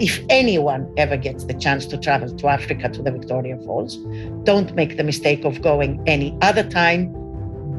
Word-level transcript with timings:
if 0.00 0.24
anyone 0.30 0.90
ever 0.96 1.14
gets 1.14 1.44
the 1.44 1.52
chance 1.52 1.84
to 1.84 1.98
travel 1.98 2.34
to 2.34 2.48
Africa 2.48 2.88
to 2.88 3.02
the 3.02 3.12
Victoria 3.12 3.58
Falls, 3.58 3.98
don't 4.44 4.74
make 4.74 4.96
the 4.96 5.04
mistake 5.04 5.44
of 5.44 5.60
going 5.60 6.02
any 6.06 6.36
other 6.40 6.62
time 6.62 7.14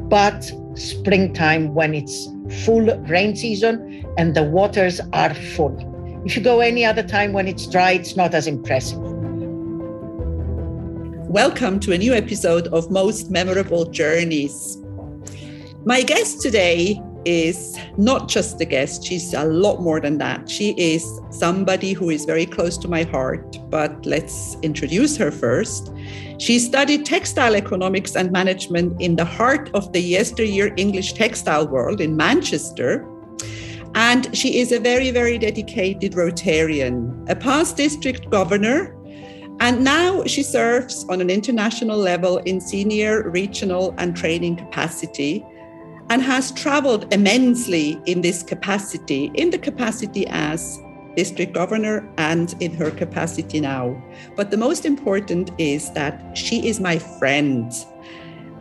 but 0.08 0.52
springtime 0.76 1.74
when 1.74 1.96
it's 1.96 2.28
full 2.64 2.96
rain 3.08 3.36
season 3.36 4.06
and 4.20 4.36
the 4.36 4.44
waters 4.44 5.02
are 5.14 5.34
full. 5.34 5.76
If 6.24 6.36
you 6.36 6.44
go 6.44 6.60
any 6.60 6.86
other 6.86 7.02
time 7.02 7.34
when 7.34 7.48
it's 7.48 7.66
dry, 7.66 7.94
it's 7.94 8.16
not 8.16 8.36
as 8.36 8.46
impressive. 8.46 9.00
Welcome 11.28 11.80
to 11.80 11.94
a 11.94 11.98
new 11.98 12.14
episode 12.14 12.68
of 12.68 12.92
Most 12.92 13.32
Memorable 13.32 13.86
Journeys. 13.86 14.78
My 15.86 16.04
guest 16.04 16.40
today 16.40 17.02
is 17.26 17.78
not 17.98 18.28
just 18.28 18.60
a 18.62 18.66
guest, 18.66 19.04
she's 19.04 19.34
a 19.34 19.46
lot 19.46 19.82
more 19.82 20.00
than 20.00 20.18
that. 20.18 20.50
She 20.50 20.74
is 20.78 21.20
somebody 21.30 21.94
who 21.94 22.10
is 22.10 22.26
very 22.26 22.46
close 22.46 22.78
to 22.80 22.88
my 22.88 23.04
heart, 23.04 23.58
but 23.70 24.06
let's 24.06 24.58
introduce 24.62 25.18
her 25.18 25.32
first. 25.32 25.92
She 26.40 26.60
studied 26.60 27.06
textile 27.06 27.56
economics 27.56 28.16
and 28.16 28.32
management 28.32 29.02
in 29.02 29.16
the 29.16 29.26
heart 29.26 29.70
of 29.74 29.92
the 29.94 30.00
yesteryear 30.00 30.74
English 30.78 31.14
textile 31.14 31.68
world 31.68 32.02
in 32.02 32.16
Manchester. 32.16 33.08
And 33.94 34.36
she 34.36 34.60
is 34.60 34.72
a 34.72 34.80
very, 34.80 35.12
very 35.12 35.38
dedicated 35.38 36.14
Rotarian, 36.14 37.30
a 37.30 37.36
past 37.36 37.78
district 37.78 38.30
governor, 38.30 38.96
and 39.62 39.84
now 39.84 40.24
she 40.26 40.42
serves 40.42 41.06
on 41.08 41.22
an 41.22 41.30
international 41.30 41.96
level 41.96 42.40
in 42.40 42.60
senior, 42.60 43.30
regional, 43.30 43.94
and 44.00 44.18
training 44.18 44.56
capacity 44.56 45.46
and 46.12 46.22
has 46.22 46.52
traveled 46.52 47.14
immensely 47.14 47.98
in 48.06 48.20
this 48.20 48.44
capacity, 48.44 49.32
in 49.34 49.50
the 49.50 49.58
capacity 49.58 50.28
as 50.28 50.78
district 51.16 51.54
governor 51.54 52.06
and 52.18 52.54
in 52.60 52.74
her 52.74 52.92
capacity 52.92 53.62
now. 53.62 53.96
But 54.36 54.52
the 54.52 54.58
most 54.58 54.86
important 54.86 55.52
is 55.58 55.90
that 55.94 56.38
she 56.38 56.68
is 56.68 56.82
my 56.82 57.00
friend. 57.00 57.72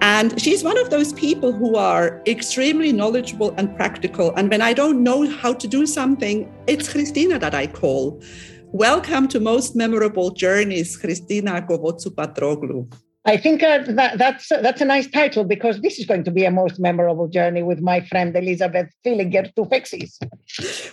And 0.00 0.40
she's 0.40 0.62
one 0.62 0.78
of 0.78 0.90
those 0.90 1.12
people 1.14 1.52
who 1.52 1.74
are 1.74 2.22
extremely 2.24 2.92
knowledgeable 2.92 3.52
and 3.56 3.74
practical. 3.74 4.32
And 4.36 4.48
when 4.48 4.62
I 4.62 4.72
don't 4.72 5.02
know 5.02 5.28
how 5.28 5.52
to 5.54 5.66
do 5.66 5.86
something, 5.86 6.48
it's 6.68 6.88
Christina 6.88 7.36
that 7.40 7.52
I 7.52 7.66
call. 7.66 8.22
Welcome 8.66 9.26
to 9.26 9.40
Most 9.40 9.74
Memorable 9.74 10.30
Journeys, 10.30 10.96
Christina 10.96 11.66
Govotsu-Patroglu. 11.68 12.92
I 13.26 13.36
think 13.36 13.62
uh, 13.62 13.82
that, 13.86 14.16
that's 14.16 14.50
uh, 14.50 14.62
that's 14.62 14.80
a 14.80 14.86
nice 14.86 15.06
title 15.06 15.44
because 15.44 15.82
this 15.82 15.98
is 15.98 16.06
going 16.06 16.24
to 16.24 16.30
be 16.30 16.46
a 16.46 16.50
most 16.50 16.80
memorable 16.80 17.28
journey 17.28 17.62
with 17.62 17.80
my 17.80 18.00
friend 18.00 18.34
Elizabeth 18.34 18.88
Fillinger 19.04 19.54
to 19.56 19.66
Fixes. 19.66 20.18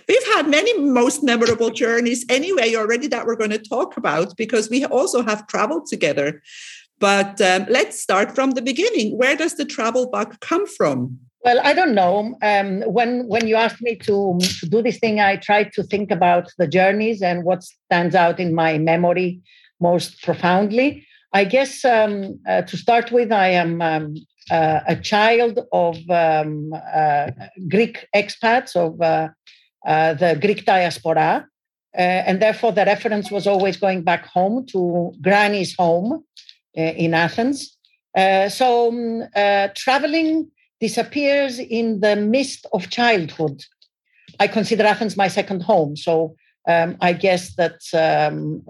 We've 0.06 0.34
had 0.34 0.46
many 0.46 0.78
most 0.78 1.22
memorable 1.22 1.70
journeys 1.70 2.26
anyway 2.28 2.74
already 2.74 3.06
that 3.08 3.24
we're 3.24 3.36
going 3.36 3.50
to 3.50 3.58
talk 3.58 3.96
about 3.96 4.36
because 4.36 4.68
we 4.68 4.84
also 4.84 5.22
have 5.22 5.46
traveled 5.46 5.86
together. 5.86 6.42
But 6.98 7.40
um, 7.40 7.64
let's 7.70 7.98
start 7.98 8.34
from 8.34 8.50
the 8.50 8.62
beginning. 8.62 9.16
Where 9.16 9.36
does 9.36 9.54
the 9.54 9.64
travel 9.64 10.10
bug 10.10 10.38
come 10.40 10.66
from? 10.66 11.18
Well, 11.44 11.60
I 11.64 11.72
don't 11.72 11.94
know. 11.94 12.36
Um, 12.42 12.82
when 12.82 13.26
when 13.26 13.46
you 13.46 13.56
asked 13.56 13.80
me 13.80 13.96
to, 13.96 14.38
to 14.60 14.66
do 14.68 14.82
this 14.82 14.98
thing, 14.98 15.18
I 15.18 15.36
tried 15.36 15.72
to 15.74 15.82
think 15.82 16.10
about 16.10 16.52
the 16.58 16.68
journeys 16.68 17.22
and 17.22 17.44
what 17.44 17.62
stands 17.62 18.14
out 18.14 18.38
in 18.38 18.54
my 18.54 18.76
memory 18.76 19.40
most 19.80 20.22
profoundly. 20.22 21.06
I 21.32 21.44
guess 21.44 21.84
um, 21.84 22.40
uh, 22.48 22.62
to 22.62 22.76
start 22.76 23.12
with, 23.12 23.30
I 23.32 23.48
am 23.48 23.82
um, 23.82 24.14
uh, 24.50 24.80
a 24.86 24.96
child 24.96 25.60
of 25.72 25.98
um, 26.08 26.72
uh, 26.72 27.30
Greek 27.68 28.06
expats, 28.14 28.74
of 28.74 29.00
uh, 29.00 29.28
uh, 29.86 30.14
the 30.14 30.38
Greek 30.40 30.64
diaspora. 30.64 31.46
Uh, 31.96 32.00
and 32.00 32.40
therefore, 32.40 32.72
the 32.72 32.84
reference 32.84 33.30
was 33.30 33.46
always 33.46 33.76
going 33.76 34.02
back 34.02 34.26
home 34.26 34.64
to 34.66 35.12
Granny's 35.20 35.74
home 35.76 36.24
in 36.74 37.12
Athens. 37.12 37.76
so, 38.50 38.88
um, 38.88 39.24
traveling 39.74 40.50
disappears 40.80 41.58
in 41.58 42.00
the 42.00 42.14
mist 42.14 42.66
of 42.72 42.88
childhood. 42.88 43.64
I 44.38 44.46
consider 44.46 44.84
Athens 44.84 45.16
my 45.16 45.28
second 45.28 45.62
home. 45.62 45.96
So, 45.96 46.36
um, 46.68 46.96
I 47.00 47.14
guess 47.14 47.56
that 47.56 47.80
um, 47.94 48.62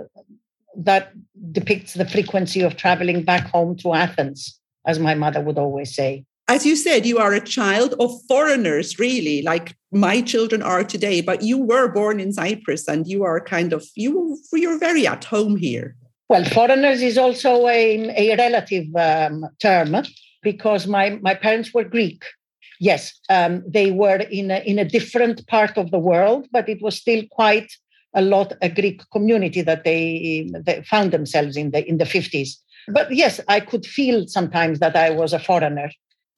that 0.79 1.13
depicts 1.53 1.95
the 1.95 2.09
frequency 2.09 2.61
of 2.63 2.77
traveling 2.77 3.25
back 3.25 3.49
home 3.49 3.77
to 3.79 3.95
Athens, 3.95 4.59
as 4.87 4.99
my 4.99 5.15
mother 5.15 5.41
would 5.41 5.59
always 5.59 5.95
say. 5.95 6.25
As 6.51 6.65
you 6.65 6.77
said, 6.77 7.05
you 7.05 7.19
are 7.19 7.35
a 7.35 7.45
child 7.45 7.95
of 8.01 8.11
foreigners, 8.27 8.99
really, 8.99 9.43
like 9.43 9.77
my 9.93 10.23
children 10.23 10.63
are 10.63 10.83
today, 10.83 11.21
but 11.21 11.43
you 11.43 11.59
were 11.59 11.89
born 11.89 12.21
in 12.21 12.33
Cyprus 12.33 12.89
and 12.89 13.07
you 13.07 13.23
are 13.25 13.41
kind 13.41 13.75
of, 13.75 13.85
you, 13.97 14.39
you're 14.55 14.79
very 14.79 15.07
at 15.07 15.25
home 15.25 15.57
here. 15.57 15.95
Well, 16.31 16.45
foreigners 16.45 17.03
is 17.03 17.19
also 17.19 17.67
a, 17.69 18.31
a 18.33 18.37
relative 18.37 18.87
um, 18.97 19.47
term 19.61 19.97
because 20.43 20.87
my, 20.87 21.19
my 21.21 21.35
parents 21.35 21.75
were 21.75 21.85
Greek. 21.85 22.25
Yes, 22.81 23.13
um, 23.29 23.63
they 23.67 23.91
were 23.91 24.17
in 24.17 24.51
a, 24.51 24.61
in 24.61 24.79
a 24.79 24.85
different 24.85 25.47
part 25.49 25.77
of 25.77 25.91
the 25.91 25.99
world, 25.99 26.47
but 26.53 26.69
it 26.69 26.81
was 26.81 26.97
still 26.97 27.25
quite 27.31 27.71
a 28.19 28.23
lot 28.23 28.53
a 28.61 28.69
Greek 28.69 29.01
community 29.11 29.63
that 29.63 29.85
they, 29.85 30.51
they 30.67 30.83
found 30.83 31.13
themselves 31.13 31.57
in 31.57 31.71
the 31.71 31.81
in 31.91 31.99
the 31.99 32.11
50s. 32.17 32.51
But 32.97 33.07
yes, 33.23 33.41
I 33.49 33.61
could 33.61 33.85
feel 33.87 34.27
sometimes 34.27 34.77
that 34.81 34.97
I 34.97 35.09
was 35.11 35.33
a 35.33 35.45
foreigner 35.49 35.91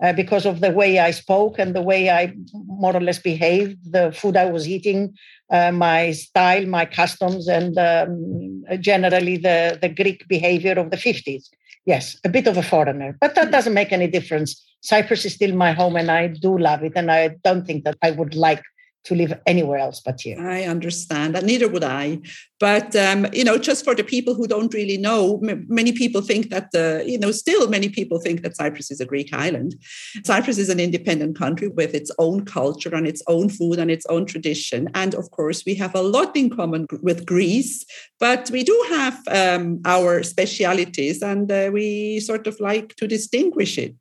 uh, 0.03 0.13
because 0.13 0.47
of 0.47 0.61
the 0.61 0.73
way 0.81 0.99
I 0.99 1.11
spoke 1.11 1.59
and 1.59 1.75
the 1.75 1.87
way 1.91 2.11
I 2.11 2.35
more 2.83 2.95
or 2.97 3.01
less 3.01 3.19
behaved, 3.19 3.79
the 3.97 4.13
food 4.13 4.37
I 4.37 4.47
was 4.57 4.69
eating, 4.69 5.15
uh, 5.51 5.73
my 5.73 6.13
style, 6.13 6.67
my 6.67 6.85
customs, 6.87 7.49
and 7.49 7.79
um, 7.79 8.65
generally 8.81 9.37
the, 9.37 9.79
the 9.81 9.89
Greek 9.89 10.27
behavior 10.29 10.73
of 10.73 10.91
the 10.91 10.97
50s. 10.97 11.45
Yes, 11.87 12.19
a 12.25 12.29
bit 12.29 12.47
of 12.47 12.57
a 12.57 12.63
foreigner, 12.63 13.17
but 13.21 13.35
that 13.35 13.51
doesn't 13.51 13.75
make 13.75 13.93
any 13.93 14.07
difference. 14.07 14.51
Cyprus 14.83 15.25
is 15.25 15.35
still 15.35 15.55
my 15.55 15.73
home 15.73 15.97
and 15.97 16.11
I 16.11 16.29
do 16.29 16.57
love 16.59 16.83
it. 16.83 16.93
And 16.95 17.11
I 17.11 17.29
don't 17.43 17.67
think 17.67 17.85
that 17.85 17.97
I 18.03 18.11
would 18.11 18.35
like 18.35 18.63
to 19.05 19.15
live 19.15 19.39
anywhere 19.47 19.79
else 19.79 20.01
but 20.01 20.21
here. 20.21 20.39
I 20.39 20.65
understand 20.65 21.35
that. 21.35 21.45
Neither 21.45 21.69
would 21.69 21.85
I. 21.85 22.21
But 22.59 22.95
um, 22.95 23.27
you 23.33 23.43
know, 23.43 23.57
just 23.57 23.85
for 23.85 23.95
the 23.95 24.05
people 24.05 24.35
who 24.35 24.47
don't 24.47 24.75
really 24.75 24.99
know, 24.99 25.41
m- 25.43 25.65
many 25.69 25.93
people 25.93 26.21
think 26.21 26.51
that 26.51 26.73
the 26.73 27.03
you 27.07 27.19
know 27.19 27.33
still 27.33 27.69
many 27.69 27.89
people 27.89 28.21
think 28.21 28.43
that 28.43 28.57
Cyprus 28.57 28.91
is 28.91 29.01
a 29.01 29.07
Greek 29.07 29.33
island. 29.33 29.77
Cyprus 30.25 30.59
is 30.59 30.69
an 30.69 30.79
independent 30.79 31.39
country 31.39 31.69
with 31.69 31.95
its 31.95 32.11
own 32.19 32.45
culture 32.45 32.95
and 32.95 33.07
its 33.07 33.23
own 33.29 33.49
food 33.49 33.79
and 33.79 33.91
its 33.91 34.05
own 34.07 34.27
tradition, 34.27 34.91
and 34.95 35.15
of 35.15 35.31
course 35.31 35.65
we 35.65 35.75
have 35.77 35.95
a 35.95 36.03
lot 36.03 36.37
in 36.37 36.51
common 36.51 36.87
with 37.03 37.25
Greece. 37.25 37.85
But 38.19 38.51
we 38.51 38.63
do 38.63 38.85
have 38.91 39.19
um, 39.29 39.81
our 39.87 40.23
specialities, 40.23 41.23
and 41.23 41.51
uh, 41.51 41.71
we 41.73 42.21
sort 42.21 42.47
of 42.47 42.61
like 42.61 42.95
to 42.97 43.09
distinguish 43.09 43.79
it. 43.79 43.95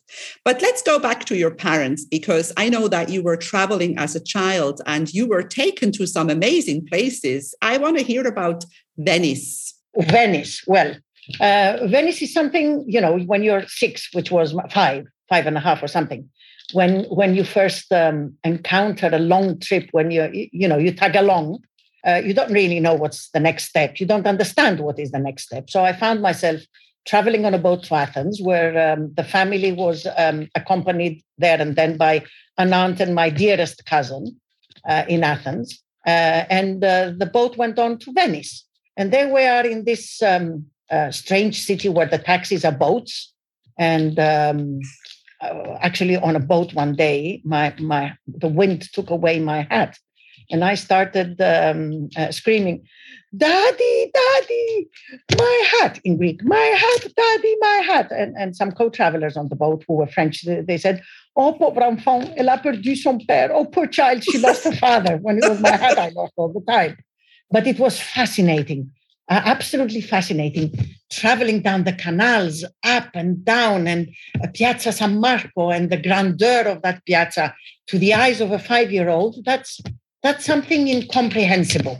But 0.44 0.62
let's 0.62 0.82
go 0.82 1.00
back 1.00 1.24
to 1.26 1.38
your 1.38 1.52
parents 1.52 2.04
because 2.04 2.52
I 2.58 2.68
know 2.68 2.90
that 2.90 3.08
you 3.08 3.24
were 3.24 3.38
traveling 3.38 3.98
as 3.98 4.16
a 4.16 4.20
child 4.20 4.82
and 4.90 5.14
you 5.14 5.26
were 5.34 5.44
taken 5.44 5.92
to 5.94 6.08
some 6.16 6.30
amazing 6.30 6.82
places. 6.92 7.42
I 7.62 7.78
want 7.78 7.96
to 7.98 8.04
hear 8.12 8.26
about 8.28 8.60
Venice? 8.98 9.48
Venice. 9.96 10.64
Well, 10.68 10.96
uh, 11.40 11.72
Venice 11.96 12.22
is 12.22 12.34
something, 12.34 12.68
you 12.88 13.02
know, 13.02 13.14
when 13.32 13.44
you're 13.44 13.66
six, 13.68 14.10
which 14.14 14.32
was 14.32 14.56
five, 14.72 15.06
five 15.32 15.46
and 15.46 15.58
a 15.58 15.60
half 15.68 15.84
or 15.84 15.88
something, 15.88 16.22
when 16.74 17.04
when 17.20 17.36
you 17.36 17.44
first 17.44 17.92
um, 17.92 18.18
encounter 18.44 19.10
a 19.12 19.26
long 19.34 19.60
trip, 19.60 19.86
when 19.92 20.12
you 20.12 20.24
you 20.62 20.68
know 20.68 20.80
you 20.86 20.92
tag 20.92 21.16
along, 21.16 21.46
uh, 22.08 22.22
you 22.28 22.34
don't 22.34 22.52
really 22.52 22.80
know 22.80 22.96
what's 23.02 23.30
the 23.36 23.44
next 23.48 23.66
step. 23.66 24.00
You 24.00 24.08
don't 24.12 24.28
understand 24.34 24.80
what 24.80 25.00
is 25.00 25.12
the 25.12 25.20
next 25.28 25.44
step. 25.50 25.70
So 25.70 25.84
I 25.84 25.94
found 25.94 26.22
myself 26.22 26.60
traveling 27.06 27.46
on 27.46 27.54
a 27.54 27.64
boat 27.68 27.84
to 27.86 27.96
Athens, 27.96 28.36
where 28.50 28.72
um, 28.88 29.02
the 29.20 29.24
family 29.24 29.72
was 29.72 30.08
um, 30.24 30.48
accompanied 30.62 31.16
there 31.38 31.60
and 31.60 31.76
then 31.76 31.98
by 31.98 32.24
an 32.58 32.74
aunt 32.74 33.00
and 33.00 33.16
my 33.16 33.30
dearest 33.30 33.86
cousin 33.86 34.24
in 35.08 35.24
Athens. 35.24 35.84
Uh, 36.06 36.46
and 36.50 36.84
uh, 36.84 37.12
the 37.18 37.26
boat 37.26 37.58
went 37.58 37.78
on 37.78 37.98
to 38.00 38.14
Venice. 38.14 38.66
And 38.98 39.12
there 39.12 39.32
we 39.32 39.46
are 39.46 39.66
in 39.66 39.86
this 39.86 40.22
um, 40.22 40.66
uh, 40.90 41.12
strange 41.12 41.62
city 41.62 41.90
where 41.90 42.08
the 42.08 42.18
taxis 42.18 42.66
are 42.66 42.72
boats. 42.72 43.34
And 43.78 44.20
um, 44.20 44.80
actually, 45.82 46.18
on 46.18 46.36
a 46.36 46.40
boat 46.40 46.74
one 46.74 46.96
day, 46.96 47.42
my, 47.46 47.74
my, 47.80 48.14
the 48.28 48.48
wind 48.48 48.92
took 48.94 49.10
away 49.10 49.40
my 49.40 49.68
hat. 49.70 49.98
And 50.52 50.66
I 50.66 50.74
started 50.76 51.40
um, 51.42 52.10
screaming, 52.32 52.84
Daddy, 53.38 54.12
Daddy, 54.12 54.90
my 55.38 55.70
hat 55.74 56.00
in 56.04 56.18
Greek, 56.18 56.44
my 56.44 56.58
hat, 56.58 57.14
Daddy, 57.16 57.56
my 57.60 57.82
hat. 57.86 58.12
And, 58.12 58.36
and 58.36 58.56
some 58.56 58.72
co 58.72 58.90
travelers 58.90 59.38
on 59.38 59.50
the 59.50 59.56
boat 59.56 59.84
who 59.88 59.94
were 59.94 60.08
French, 60.08 60.42
they 60.42 60.78
said, 60.78 61.04
Oh, 61.42 61.54
pauvre 61.54 61.84
enfant, 61.84 62.34
elle 62.36 62.50
a 62.50 62.58
perdu 62.58 62.98
son 62.98 63.18
père. 63.18 63.52
Oh, 63.54 63.64
poor 63.64 63.88
child, 63.88 64.22
she 64.26 64.40
lost 64.40 64.66
her 64.66 64.74
father. 64.74 65.16
When 65.22 65.38
it 65.38 65.46
was 65.46 65.62
my 65.62 65.72
hat, 65.72 65.98
I 65.98 66.10
lost 66.10 66.34
all 66.36 66.52
the 66.52 66.60
time. 66.70 66.98
But 67.50 67.66
it 67.66 67.80
was 67.80 67.98
fascinating, 67.98 68.92
uh, 69.30 69.42
absolutely 69.46 70.02
fascinating, 70.02 70.74
traveling 71.10 71.62
down 71.62 71.86
the 71.86 71.94
canals, 71.94 72.66
up 72.84 73.12
and 73.14 73.46
down, 73.46 73.88
and 73.88 74.10
uh, 74.44 74.48
Piazza 74.54 74.92
San 74.92 75.22
Marco 75.22 75.70
and 75.70 75.90
the 75.90 75.96
grandeur 75.96 76.64
of 76.68 76.82
that 76.82 77.06
piazza 77.06 77.56
to 77.88 77.98
the 77.98 78.14
eyes 78.14 78.42
of 78.42 78.52
a 78.52 78.60
five 78.60 78.92
year 78.92 79.08
old. 79.08 79.38
That's, 79.46 79.80
that's 80.22 80.44
something 80.44 80.90
incomprehensible. 80.90 82.00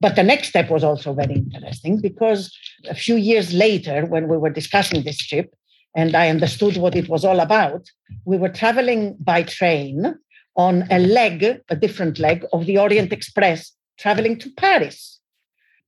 But 0.00 0.16
the 0.16 0.24
next 0.24 0.48
step 0.48 0.70
was 0.70 0.82
also 0.82 1.14
very 1.14 1.34
interesting 1.34 2.00
because 2.00 2.52
a 2.88 2.96
few 2.96 3.14
years 3.14 3.54
later, 3.54 4.06
when 4.06 4.26
we 4.26 4.38
were 4.38 4.50
discussing 4.50 5.04
this 5.04 5.18
trip, 5.18 5.54
and 5.94 6.14
I 6.14 6.28
understood 6.28 6.76
what 6.76 6.96
it 6.96 7.08
was 7.08 7.24
all 7.24 7.40
about, 7.40 7.88
we 8.24 8.36
were 8.36 8.48
traveling 8.48 9.16
by 9.18 9.42
train 9.42 10.14
on 10.56 10.86
a 10.90 10.98
leg, 10.98 11.62
a 11.68 11.76
different 11.76 12.18
leg 12.18 12.44
of 12.52 12.66
the 12.66 12.78
Orient 12.78 13.12
Express, 13.12 13.72
traveling 13.98 14.38
to 14.38 14.50
Paris, 14.56 15.20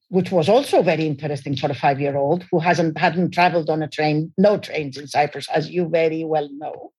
which 0.09 0.31
was 0.31 0.49
also 0.49 0.83
very 0.83 1.07
interesting 1.07 1.57
for 1.57 1.71
a 1.71 1.75
five-year-old 1.75 2.45
who 2.51 2.59
hasn't 2.59 2.99
hadn't 2.99 3.31
traveled 3.31 3.71
on 3.71 3.83
a 3.83 3.89
train, 3.89 4.33
no 4.37 4.59
trains 4.59 4.97
in 4.97 5.07
Cyprus, 5.07 5.49
as 5.51 5.71
you 5.71 5.89
very 5.89 6.25
well 6.25 6.49
know. 6.53 6.93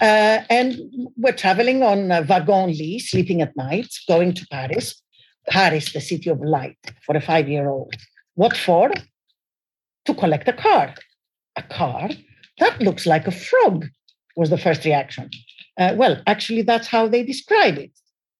Uh, 0.00 0.40
and 0.50 0.76
we're 1.16 1.32
traveling 1.32 1.82
on 1.82 2.10
a 2.10 2.22
wagon 2.22 2.68
lit, 2.76 3.02
sleeping 3.02 3.42
at 3.42 3.56
night, 3.56 3.88
going 4.08 4.34
to 4.34 4.46
Paris. 4.50 5.00
Paris, 5.48 5.92
the 5.92 6.00
city 6.00 6.30
of 6.30 6.40
light, 6.40 6.78
for 7.04 7.14
a 7.16 7.20
five-year-old. 7.20 7.94
What 8.34 8.56
for? 8.56 8.90
To 10.06 10.14
collect 10.14 10.48
a 10.48 10.54
car. 10.54 10.94
A 11.56 11.62
car? 11.62 12.10
That 12.58 12.80
looks 12.80 13.06
like 13.06 13.26
a 13.26 13.32
frog, 13.32 13.86
was 14.36 14.50
the 14.50 14.58
first 14.58 14.84
reaction. 14.84 15.30
Uh, 15.78 15.94
well, 15.96 16.22
actually, 16.26 16.62
that's 16.62 16.86
how 16.86 17.08
they 17.08 17.22
describe 17.22 17.78
it. 17.78 17.92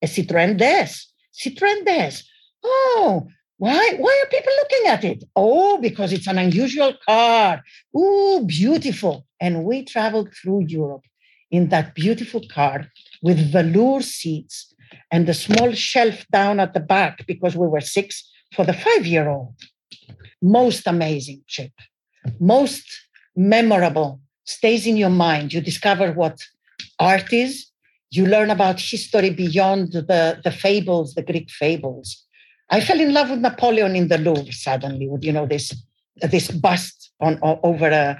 A 0.02 0.06
Citroën 0.06 0.56
DS. 0.56 1.12
Citroën 1.32 1.84
DS. 1.84 2.24
Oh, 2.62 3.26
why, 3.58 3.94
why 3.98 4.22
are 4.22 4.30
people 4.30 4.52
looking 4.56 4.86
at 4.88 5.04
it? 5.04 5.24
Oh, 5.36 5.78
because 5.78 6.12
it's 6.12 6.26
an 6.26 6.38
unusual 6.38 6.94
car. 7.06 7.62
Ooh, 7.96 8.44
beautiful. 8.46 9.26
And 9.40 9.64
we 9.64 9.84
traveled 9.84 10.34
through 10.34 10.66
Europe 10.68 11.04
in 11.50 11.68
that 11.68 11.94
beautiful 11.94 12.42
car 12.48 12.86
with 13.22 13.52
velour 13.52 14.00
seats 14.02 14.74
and 15.10 15.28
a 15.28 15.34
small 15.34 15.72
shelf 15.72 16.26
down 16.32 16.60
at 16.60 16.74
the 16.74 16.80
back 16.80 17.26
because 17.26 17.56
we 17.56 17.66
were 17.66 17.80
six 17.80 18.28
for 18.54 18.64
the 18.64 18.72
five 18.72 19.06
year 19.06 19.28
old. 19.28 19.54
Most 20.42 20.86
amazing 20.86 21.42
trip, 21.48 21.72
most 22.40 22.84
memorable, 23.36 24.20
stays 24.44 24.86
in 24.86 24.96
your 24.96 25.10
mind. 25.10 25.52
You 25.52 25.60
discover 25.60 26.12
what 26.12 26.38
art 26.98 27.32
is. 27.32 27.66
You 28.10 28.26
learn 28.26 28.50
about 28.50 28.80
history 28.80 29.30
beyond 29.30 29.92
the, 29.92 30.40
the 30.44 30.52
fables, 30.52 31.14
the 31.14 31.22
Greek 31.22 31.50
fables. 31.50 32.24
I 32.70 32.80
fell 32.80 33.00
in 33.00 33.12
love 33.12 33.30
with 33.30 33.40
Napoleon 33.40 33.96
in 33.96 34.08
the 34.08 34.18
Louvre 34.18 34.52
suddenly, 34.52 35.08
with 35.08 35.24
you 35.24 35.32
know 35.32 35.46
this 35.46 35.74
this 36.22 36.50
bust 36.50 37.10
on, 37.20 37.38
over 37.42 37.88
a, 37.88 38.18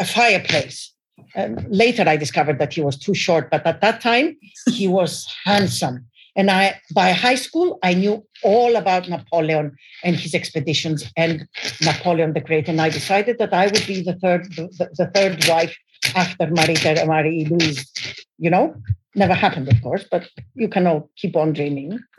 a 0.00 0.04
fireplace. 0.04 0.92
Um, 1.34 1.56
later, 1.68 2.08
I 2.08 2.16
discovered 2.16 2.58
that 2.58 2.72
he 2.72 2.80
was 2.80 2.96
too 2.96 3.14
short, 3.14 3.50
but 3.50 3.66
at 3.66 3.80
that 3.80 4.00
time, 4.00 4.36
he 4.70 4.88
was 4.88 5.26
handsome. 5.44 6.06
And 6.34 6.50
I, 6.50 6.80
by 6.94 7.12
high 7.12 7.34
school, 7.34 7.78
I 7.82 7.94
knew 7.94 8.24
all 8.42 8.76
about 8.76 9.08
Napoleon 9.08 9.76
and 10.02 10.16
his 10.16 10.34
expeditions 10.34 11.10
and 11.16 11.46
Napoleon 11.82 12.32
the 12.32 12.40
Great. 12.40 12.68
And 12.68 12.80
I 12.80 12.88
decided 12.88 13.38
that 13.38 13.52
I 13.52 13.66
would 13.66 13.86
be 13.86 14.02
the 14.02 14.14
third, 14.14 14.44
the, 14.54 14.88
the 14.96 15.10
third 15.14 15.46
wife 15.46 15.76
after 16.14 16.46
Marie, 16.46 16.76
Marie 17.06 17.44
Louise. 17.44 17.90
You 18.38 18.50
know, 18.50 18.74
never 19.14 19.34
happened, 19.34 19.68
of 19.68 19.80
course, 19.82 20.04
but 20.10 20.28
you 20.54 20.68
can 20.68 20.86
all 20.86 21.10
keep 21.16 21.36
on 21.36 21.52
dreaming. 21.52 21.98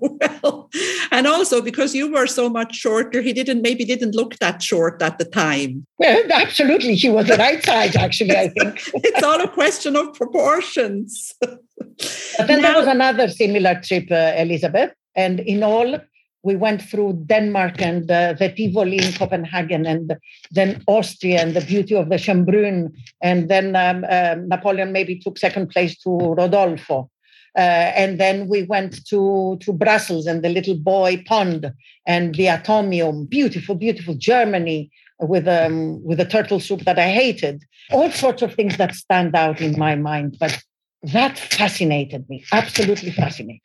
well, 0.00 0.70
and 1.10 1.26
also 1.26 1.60
because 1.60 1.94
you 1.94 2.10
were 2.10 2.26
so 2.26 2.48
much 2.48 2.74
shorter, 2.74 3.20
he 3.20 3.32
didn't 3.32 3.62
maybe 3.62 3.84
didn't 3.84 4.14
look 4.14 4.36
that 4.38 4.62
short 4.62 5.02
at 5.02 5.18
the 5.18 5.24
time. 5.24 5.86
Yeah, 5.98 6.22
absolutely. 6.32 6.94
He 6.94 7.10
was 7.10 7.26
the 7.26 7.36
right 7.36 7.64
size, 7.64 7.96
actually, 7.96 8.36
I 8.36 8.48
think. 8.48 8.82
it's 8.94 9.22
all 9.22 9.40
a 9.40 9.48
question 9.48 9.96
of 9.96 10.14
proportions. 10.14 11.34
but 12.36 12.46
then 12.46 12.62
now, 12.62 12.68
there 12.68 12.78
was 12.78 12.86
another 12.86 13.28
similar 13.28 13.80
trip, 13.82 14.10
uh, 14.10 14.32
Elizabeth, 14.36 14.92
and 15.16 15.40
in 15.40 15.62
all, 15.62 15.98
we 16.42 16.54
went 16.54 16.80
through 16.80 17.24
Denmark 17.26 17.82
and 17.82 18.10
uh, 18.10 18.32
the 18.34 18.50
Tivoli 18.50 18.98
in 18.98 19.12
Copenhagen, 19.12 19.86
and 19.86 20.16
then 20.50 20.82
Austria 20.86 21.42
and 21.42 21.54
the 21.54 21.60
beauty 21.60 21.94
of 21.94 22.08
the 22.08 22.16
Schönbrunn, 22.16 22.92
and 23.20 23.48
then 23.48 23.74
um, 23.74 24.04
uh, 24.08 24.36
Napoleon 24.46 24.92
maybe 24.92 25.18
took 25.18 25.38
second 25.38 25.70
place 25.70 25.98
to 26.02 26.10
Rodolfo. 26.10 27.10
Uh, 27.56 27.90
and 27.96 28.20
then 28.20 28.46
we 28.46 28.62
went 28.62 29.04
to, 29.06 29.58
to 29.60 29.72
Brussels 29.72 30.26
and 30.26 30.44
the 30.44 30.48
little 30.48 30.76
boy 30.76 31.22
pond 31.26 31.72
and 32.06 32.34
the 32.36 32.46
atomium, 32.46 33.26
beautiful, 33.26 33.74
beautiful 33.74 34.14
Germany 34.14 34.90
with 35.20 35.48
um, 35.48 36.02
with 36.04 36.20
a 36.20 36.24
turtle 36.24 36.60
soup 36.60 36.82
that 36.82 36.98
I 36.98 37.10
hated. 37.10 37.64
All 37.90 38.10
sorts 38.12 38.42
of 38.42 38.54
things 38.54 38.76
that 38.76 38.94
stand 38.94 39.34
out 39.34 39.60
in 39.60 39.76
my 39.76 39.96
mind, 39.96 40.36
but 40.38 40.62
that 41.02 41.38
fascinated 41.38 42.28
me, 42.28 42.44
absolutely 42.52 43.10
fascinated. 43.10 43.60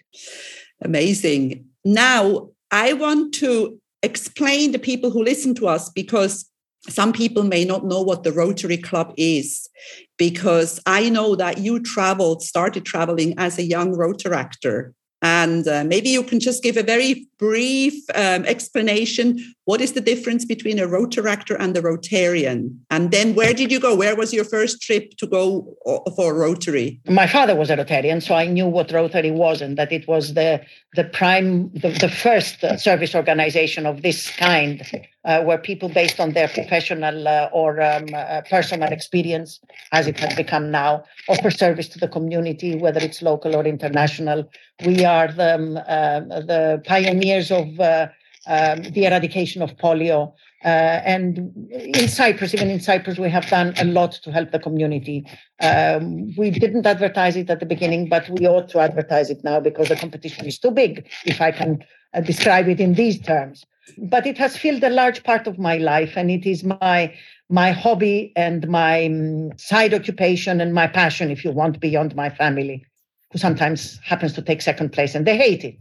Amazing. 0.82 1.66
Now 1.86 2.50
I 2.72 2.94
want 2.94 3.34
to 3.36 3.80
explain 4.02 4.72
to 4.74 4.80
people 4.80 5.10
who 5.10 5.24
listen 5.24 5.56
to 5.56 5.68
us 5.68 5.90
because 5.90 6.50
some 6.90 7.14
people 7.14 7.44
may 7.44 7.64
not 7.64 7.86
know 7.86 8.02
what 8.02 8.24
the 8.24 8.32
Rotary 8.32 8.78
Club 8.78 9.14
is 9.18 9.70
because 10.18 10.82
I 10.86 11.10
know 11.10 11.36
that 11.36 11.60
you 11.60 11.80
traveled, 11.80 12.44
started 12.44 12.86
traveling 12.86 13.34
as 13.38 13.58
a 13.58 13.64
young 13.64 13.94
Rotaractor. 13.94 14.94
And 15.24 15.66
uh, 15.70 15.86
maybe 15.86 16.10
you 16.10 16.22
can 16.22 16.42
just 16.42 16.62
give 16.62 16.76
a 16.76 16.84
very 16.84 17.26
brief 17.40 17.94
um, 18.14 18.44
explanation. 18.44 19.40
What 19.64 19.80
is 19.80 19.94
the 19.94 20.02
difference 20.02 20.44
between 20.44 20.80
a 20.80 20.86
Rotaractor 20.86 21.56
and 21.58 21.76
a 21.78 21.82
Rotarian? 21.82 22.78
And 22.92 23.10
then 23.12 23.34
where 23.34 23.54
did 23.54 23.72
you 23.72 23.80
go? 23.80 23.96
Where 23.96 24.18
was 24.18 24.34
your 24.34 24.44
first 24.44 24.82
trip 24.82 25.16
to 25.18 25.26
go 25.26 25.78
uh, 25.86 26.12
for 26.12 26.34
Rotary? 26.36 27.00
My 27.08 27.26
father 27.26 27.56
was 27.56 27.70
a 27.70 27.78
Rotarian, 27.78 28.22
so 28.22 28.36
I 28.36 28.48
knew 28.48 28.68
what 28.68 28.92
Rotary 28.92 29.32
was 29.32 29.62
and 29.62 29.78
that 29.78 29.94
it 29.94 30.10
was 30.10 30.34
the, 30.34 30.62
the 30.96 31.06
prime, 31.06 31.72
the, 31.72 31.92
the 31.92 32.10
first 32.10 32.62
uh, 32.62 32.76
service 32.76 33.16
organization 33.16 33.86
of 33.86 34.02
this 34.02 34.30
kind 34.32 34.86
uh, 35.26 35.42
where 35.44 35.58
people, 35.58 35.90
based 35.90 36.20
on 36.20 36.32
their 36.32 36.48
professional 36.48 37.28
uh, 37.28 37.50
or 37.54 37.82
um, 37.82 38.06
uh, 38.14 38.42
personal 38.50 38.92
experience, 38.92 39.60
as 39.92 40.08
it 40.08 40.20
has 40.20 40.36
become 40.36 40.70
now, 40.70 41.04
offer 41.30 41.50
service 41.50 41.88
to 41.88 42.00
the 42.00 42.08
community, 42.08 42.76
whether 42.76 43.00
it's 43.00 43.22
local 43.22 43.56
or 43.56 43.66
international. 43.66 44.50
We 44.86 45.06
are 45.06 45.32
the, 45.32 45.56
um, 45.56 45.78
uh, 45.78 46.42
the 46.42 46.82
pioneers 46.86 47.52
of 47.52 47.80
uh, 47.80 48.08
um, 48.48 48.84
the 48.84 49.06
eradication 49.06 49.62
of 49.62 49.76
polio. 49.78 50.34
Uh, 50.66 51.02
and 51.06 51.52
in 51.72 52.08
Cyprus, 52.08 52.54
even 52.54 52.70
in 52.70 52.80
Cyprus, 52.80 53.18
we 53.18 53.30
have 53.30 53.50
done 53.50 53.74
a 53.78 53.84
lot 53.84 54.14
to 54.24 54.32
help 54.32 54.52
the 54.52 54.60
community. 54.60 55.26
Um, 55.62 56.34
we 56.38 56.52
didn't 56.52 56.86
advertise 56.86 57.36
it 57.36 57.50
at 57.50 57.60
the 57.60 57.66
beginning, 57.66 58.08
but 58.08 58.30
we 58.30 58.48
ought 58.48 58.70
to 58.70 58.80
advertise 58.80 59.30
it 59.30 59.44
now 59.44 59.60
because 59.60 59.90
the 59.90 59.98
competition 59.98 60.46
is 60.46 60.58
too 60.58 60.72
big, 60.72 61.06
if 61.26 61.42
I 61.42 61.52
can 61.52 61.84
describe 62.24 62.70
it 62.70 62.80
in 62.80 62.94
these 62.94 63.20
terms 63.20 63.66
but 63.98 64.26
it 64.26 64.38
has 64.38 64.58
filled 64.58 64.84
a 64.84 64.90
large 64.90 65.24
part 65.24 65.48
of 65.48 65.60
my 65.60 65.78
life 65.78 66.14
and 66.16 66.32
it 66.32 66.46
is 66.46 66.64
my 66.64 67.14
my 67.50 67.72
hobby 67.72 68.32
and 68.36 68.68
my 68.68 69.06
um, 69.06 69.52
side 69.58 69.94
occupation 69.94 70.62
and 70.62 70.74
my 70.74 70.88
passion 70.88 71.30
if 71.30 71.44
you 71.44 71.52
want 71.52 71.80
beyond 71.80 72.16
my 72.16 72.30
family 72.30 72.86
who 73.32 73.38
sometimes 73.38 74.00
happens 74.04 74.34
to 74.34 74.42
take 74.42 74.62
second 74.62 74.92
place 74.92 75.16
and 75.16 75.26
they 75.26 75.38
hate 75.38 75.64
it. 75.64 75.78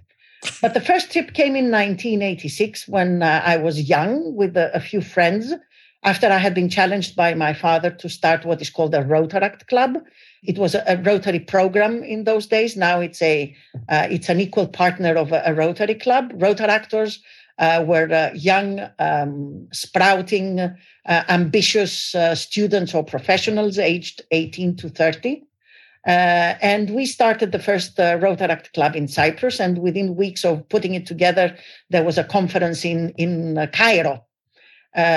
But 0.61 0.75
the 0.75 0.81
first 0.81 1.12
trip 1.12 1.35
came 1.35 1.55
in 1.55 1.71
1986 1.71 2.88
when 2.88 3.23
uh, 3.23 3.43
i 3.45 3.57
was 3.57 3.88
young 3.88 4.35
with 4.35 4.57
a, 4.57 4.75
a, 4.75 4.81
few 4.81 5.00
friends 5.00 5.55
after 6.03 6.26
i 6.26 6.38
had 6.38 6.53
been 6.53 6.69
challenged 6.69 7.15
by 7.15 7.33
my 7.35 7.53
father 7.55 7.91
to 7.91 8.09
start 8.09 8.45
what 8.45 8.61
is 8.61 8.71
called 8.71 8.95
a 8.95 9.05
rotaract 9.05 9.69
club. 9.69 9.99
It 10.43 10.59
was 10.59 10.75
a, 10.75 10.83
a 10.88 10.97
rotary 10.97 11.38
program 11.38 12.03
in 12.03 12.25
those 12.25 12.47
days. 12.47 12.76
Now 12.76 12.99
it's 13.00 13.23
a 13.23 13.55
uh, 13.88 14.09
it's 14.11 14.29
an 14.29 14.41
equal 14.41 14.67
partner 14.67 15.15
of 15.15 15.31
a, 15.31 15.43
a 15.47 15.55
rotary 15.55 15.95
club. 15.95 16.33
Rotaractors 16.33 17.19
uh, 17.59 17.85
were 17.87 18.30
young, 18.35 18.80
um, 18.99 19.68
sprouting, 19.73 20.61
uh, 20.61 20.75
ambitious 21.28 22.14
uh, 22.14 22.35
students 22.35 22.94
or 22.94 23.04
professionals 23.04 23.78
aged 23.78 24.23
18 24.30 24.76
to 24.76 24.88
30. 24.88 25.42
Uh, 26.04 26.11
and 26.61 26.90
we 26.90 27.06
started 27.06 27.52
the 27.52 27.59
first 27.59 27.97
Rotaract 27.97 28.73
Club 28.73 28.97
in 28.97 29.06
Cyprus. 29.06 29.61
And 29.61 29.78
within 29.78 30.16
weeks 30.16 30.44
of 30.44 30.68
putting 30.68 30.94
it 30.94 31.06
together, 31.06 31.56
there 31.90 32.04
was 32.04 32.18
a 32.18 32.25
conference 32.25 32.85
in, 32.85 33.11
in 33.11 33.68
Cairo. 33.73 34.25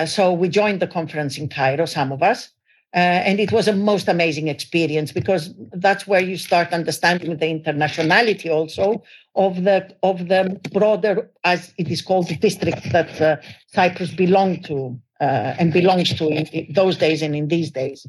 so 0.05 0.33
we 0.33 0.49
joined 0.49 0.81
the 0.81 0.87
conference 0.87 1.37
in 1.37 1.49
Cairo, 1.49 1.85
some 1.85 2.11
of 2.11 2.21
us. 2.21 2.49
Uh, 2.95 3.23
and 3.27 3.41
it 3.41 3.51
was 3.51 3.67
a 3.67 3.73
most 3.73 4.07
amazing 4.07 4.47
experience 4.47 5.11
because 5.11 5.53
that's 5.73 6.07
where 6.07 6.21
you 6.21 6.37
start 6.37 6.71
understanding 6.71 7.35
the 7.35 7.45
internationality 7.45 8.49
also 8.49 9.03
of 9.35 9.65
the 9.65 9.93
of 10.01 10.29
the 10.29 10.57
broader, 10.71 11.29
as 11.43 11.73
it 11.77 11.89
is 11.89 12.01
called, 12.01 12.27
district 12.39 12.89
that 12.93 13.19
uh, 13.19 13.35
Cyprus 13.67 14.11
belonged 14.11 14.63
to 14.63 14.97
uh, 15.19 15.55
and 15.59 15.73
belongs 15.73 16.13
to 16.13 16.29
in, 16.29 16.45
in, 16.47 16.71
those 16.71 16.97
days 16.97 17.21
and 17.21 17.35
in 17.35 17.49
these 17.49 17.69
days. 17.69 18.07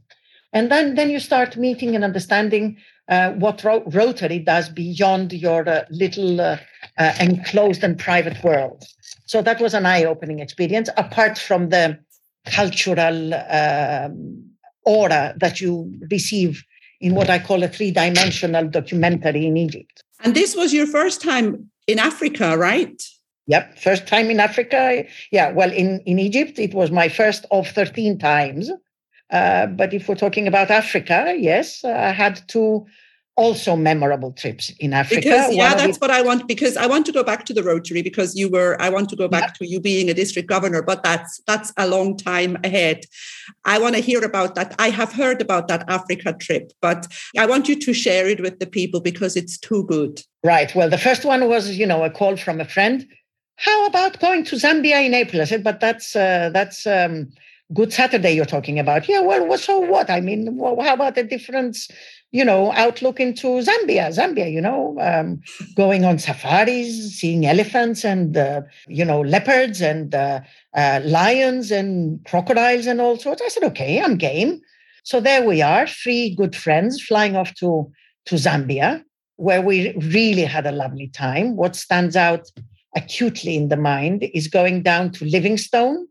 And 0.53 0.71
then 0.71 0.95
then 0.95 1.11
you 1.11 1.19
start 1.19 1.57
meeting 1.57 1.97
and 1.97 2.05
understanding 2.05 2.77
uh, 3.09 3.33
what 3.33 3.65
ro- 3.65 3.83
Rotary 3.87 4.39
does 4.39 4.69
beyond 4.69 5.33
your 5.33 5.69
uh, 5.69 5.85
little 5.91 6.41
uh, 6.41 6.59
enclosed 7.19 7.83
and 7.83 7.99
private 7.99 8.41
world. 8.45 8.85
So 9.25 9.43
that 9.43 9.61
was 9.61 9.75
an 9.75 9.85
eye-opening 9.85 10.39
experience. 10.39 10.89
Apart 10.97 11.39
from 11.39 11.71
the 11.71 11.99
cultural. 12.45 13.35
Um, 13.35 14.45
aura 14.87 15.35
that 15.37 15.61
you 15.61 15.93
receive 16.11 16.65
in 17.01 17.15
what 17.15 17.29
I 17.29 17.39
call 17.39 17.63
a 17.63 17.69
three 17.69 17.91
dimensional 17.91 18.69
documentary 18.69 19.47
in 19.47 19.57
Egypt. 19.57 20.03
And 20.21 20.35
this 20.35 20.57
was 20.57 20.73
your 20.73 20.87
first 20.87 21.21
time 21.21 21.71
in 21.87 21.99
Africa, 21.99 22.57
right? 22.57 23.03
Yep, 23.49 23.79
first 23.79 24.07
time 24.07 24.31
in 24.31 24.41
Africa. 24.41 25.05
Yeah, 25.31 25.53
well, 25.53 25.71
in, 25.71 26.01
in 26.01 26.19
Egypt, 26.19 26.59
it 26.59 26.75
was 26.75 26.91
my 26.91 27.09
first 27.09 27.45
of 27.51 27.69
13 27.69 28.19
times. 28.19 28.71
Uh, 29.31 29.67
but 29.67 29.93
if 29.93 30.09
we're 30.09 30.15
talking 30.15 30.47
about 30.49 30.71
Africa, 30.71 31.35
yes, 31.37 31.85
I 31.85 32.13
had 32.13 32.41
two 32.49 32.87
also 33.37 33.77
memorable 33.77 34.33
trips 34.33 34.73
in 34.81 34.93
Africa. 34.93 35.21
Because, 35.21 35.55
yeah, 35.55 35.75
that's 35.75 35.99
it, 35.99 36.01
what 36.01 36.11
I 36.11 36.23
want. 36.23 36.49
Because 36.49 36.77
I 36.77 36.87
want 36.87 37.07
to 37.07 37.13
go 37.13 37.23
back 37.23 37.45
to 37.47 37.55
the 37.55 37.63
Rotary 37.63 38.03
because 38.03 38.35
you 38.35 38.49
were. 38.49 38.77
I 38.81 38.89
want 38.89 39.09
to 39.11 39.17
go 39.17 39.29
back 39.29 39.49
yeah. 39.49 39.53
to 39.59 39.67
you 39.67 39.81
being 39.81 40.11
a 40.11 40.15
district 40.15 40.49
governor, 40.49 40.83
but 40.83 41.03
that's 41.03 41.41
that's 41.47 41.73
a 41.77 41.87
long 41.87 42.17
time 42.17 42.57
ahead. 42.65 43.05
I 43.65 43.79
want 43.79 43.95
to 43.95 44.01
hear 44.01 44.25
about 44.25 44.55
that. 44.55 44.75
I 44.79 44.91
have 44.91 45.13
heard 45.13 45.41
about 45.41 45.69
that 45.69 45.85
Africa 45.89 46.35
trip, 46.39 46.73
but 46.81 47.07
I 47.39 47.47
want 47.47 47.69
you 47.69 47.79
to 47.79 47.93
share 47.93 48.27
it 48.27 48.41
with 48.41 48.59
the 48.59 48.67
people 48.67 49.01
because 49.01 49.37
it's 49.37 49.59
too 49.59 49.85
good. 49.85 50.23
Right. 50.43 50.75
Well, 50.75 50.91
the 50.91 50.99
first 50.99 51.25
one 51.25 51.49
was, 51.49 51.77
you 51.77 51.87
know, 51.87 52.05
a 52.05 52.11
call 52.11 52.37
from 52.37 52.61
a 52.61 52.65
friend. 52.65 53.07
How 53.57 53.87
about 53.87 54.21
going 54.21 54.45
to 54.45 54.57
Zambia 54.57 55.05
in 55.05 55.15
April? 55.15 55.43
I 55.43 55.45
said, 55.45 55.63
but 55.63 55.81
that's 55.81 56.17
uh, 56.17 56.51
that's. 56.53 56.87
Um, 56.87 57.29
Good 57.75 57.93
Saturday 57.93 58.33
you're 58.33 58.45
talking 58.45 58.79
about. 58.79 59.09
Yeah, 59.09 59.21
well, 59.21 59.59
so 59.59 59.81
what? 59.81 60.09
I 60.09 60.21
mean, 60.21 60.57
well, 60.57 60.81
how 60.81 60.95
about 60.95 61.17
the 61.17 61.25
difference 61.25 61.89
you 62.33 62.45
know, 62.45 62.73
outlook 62.73 63.21
into 63.21 63.47
Zambia, 63.63 64.09
Zambia, 64.13 64.53
you 64.53 64.61
know, 64.61 64.97
um, 65.01 65.41
going 65.75 66.05
on 66.05 66.19
safaris, 66.19 67.19
seeing 67.19 67.47
elephants 67.47 68.05
and, 68.05 68.37
uh, 68.37 68.61
you 68.89 69.05
know, 69.05 69.21
leopards 69.21 69.81
and 69.81 70.15
uh, 70.15 70.41
uh, 70.75 71.01
lions 71.05 71.71
and 71.71 72.23
crocodiles 72.27 72.87
and 72.87 73.01
all 73.01 73.17
sorts. 73.19 73.43
I 73.43 73.49
said, 73.49 73.65
okay, 73.65 74.03
I'm 74.03 74.19
game. 74.19 74.61
So 75.05 75.21
there 75.21 75.47
we 75.47 75.63
are, 75.63 75.87
three 75.87 76.35
good 76.35 76.57
friends 76.57 77.01
flying 77.01 77.37
off 77.37 77.55
to, 77.55 77.91
to 78.27 78.35
Zambia, 78.35 79.03
where 79.37 79.63
we 79.63 79.95
really 79.97 80.45
had 80.45 80.67
a 80.67 80.73
lovely 80.73 81.09
time. 81.09 81.57
What 81.57 81.77
stands 81.77 82.17
out 82.17 82.51
acutely 82.97 83.57
in 83.57 83.69
the 83.69 83.77
mind 83.77 84.29
is 84.35 84.49
going 84.49 84.83
down 84.83 85.13
to 85.13 85.25
Livingstone 85.25 86.09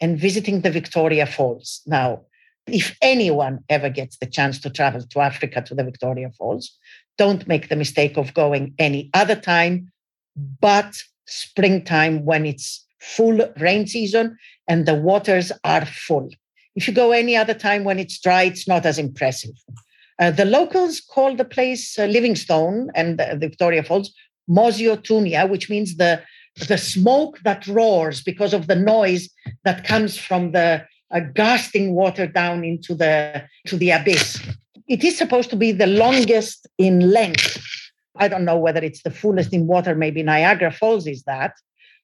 and 0.00 0.18
visiting 0.18 0.60
the 0.60 0.70
Victoria 0.70 1.26
Falls. 1.26 1.82
Now, 1.86 2.22
if 2.66 2.96
anyone 3.00 3.60
ever 3.68 3.88
gets 3.88 4.16
the 4.18 4.26
chance 4.26 4.58
to 4.60 4.70
travel 4.70 5.02
to 5.02 5.20
Africa 5.20 5.62
to 5.62 5.74
the 5.74 5.84
Victoria 5.84 6.30
Falls, 6.36 6.76
don't 7.16 7.46
make 7.46 7.68
the 7.68 7.76
mistake 7.76 8.16
of 8.16 8.34
going 8.34 8.74
any 8.78 9.10
other 9.14 9.36
time 9.36 9.90
but 10.60 11.02
springtime 11.26 12.24
when 12.24 12.44
it's 12.44 12.84
full 13.00 13.52
rain 13.58 13.86
season 13.86 14.36
and 14.68 14.86
the 14.86 14.94
waters 14.94 15.52
are 15.64 15.86
full. 15.86 16.28
If 16.74 16.86
you 16.86 16.94
go 16.94 17.12
any 17.12 17.36
other 17.36 17.54
time 17.54 17.84
when 17.84 17.98
it's 17.98 18.20
dry, 18.20 18.42
it's 18.42 18.68
not 18.68 18.84
as 18.84 18.98
impressive. 18.98 19.56
Uh, 20.18 20.30
the 20.30 20.44
locals 20.44 21.00
call 21.00 21.34
the 21.34 21.44
place 21.44 21.98
uh, 21.98 22.06
Livingstone 22.06 22.90
and 22.94 23.20
uh, 23.20 23.34
the 23.34 23.48
Victoria 23.48 23.82
Falls 23.82 24.12
Mosi-oa-Tunya, 24.48 25.48
which 25.48 25.68
means 25.68 25.96
the 25.96 26.22
the 26.68 26.78
smoke 26.78 27.38
that 27.44 27.66
roars 27.66 28.22
because 28.22 28.54
of 28.54 28.66
the 28.66 28.76
noise 28.76 29.28
that 29.64 29.84
comes 29.84 30.16
from 30.16 30.52
the 30.52 30.84
uh, 31.10 31.20
gasping 31.34 31.94
water 31.94 32.26
down 32.26 32.64
into 32.64 32.94
the 32.94 33.44
to 33.66 33.76
the 33.76 33.90
abyss. 33.90 34.40
It 34.88 35.04
is 35.04 35.16
supposed 35.16 35.50
to 35.50 35.56
be 35.56 35.72
the 35.72 35.86
longest 35.86 36.66
in 36.78 37.10
length. 37.10 37.58
I 38.16 38.28
don't 38.28 38.44
know 38.44 38.58
whether 38.58 38.82
it's 38.82 39.02
the 39.02 39.10
fullest 39.10 39.52
in 39.52 39.66
water. 39.66 39.94
Maybe 39.94 40.22
Niagara 40.22 40.72
Falls 40.72 41.06
is 41.06 41.22
that, 41.24 41.52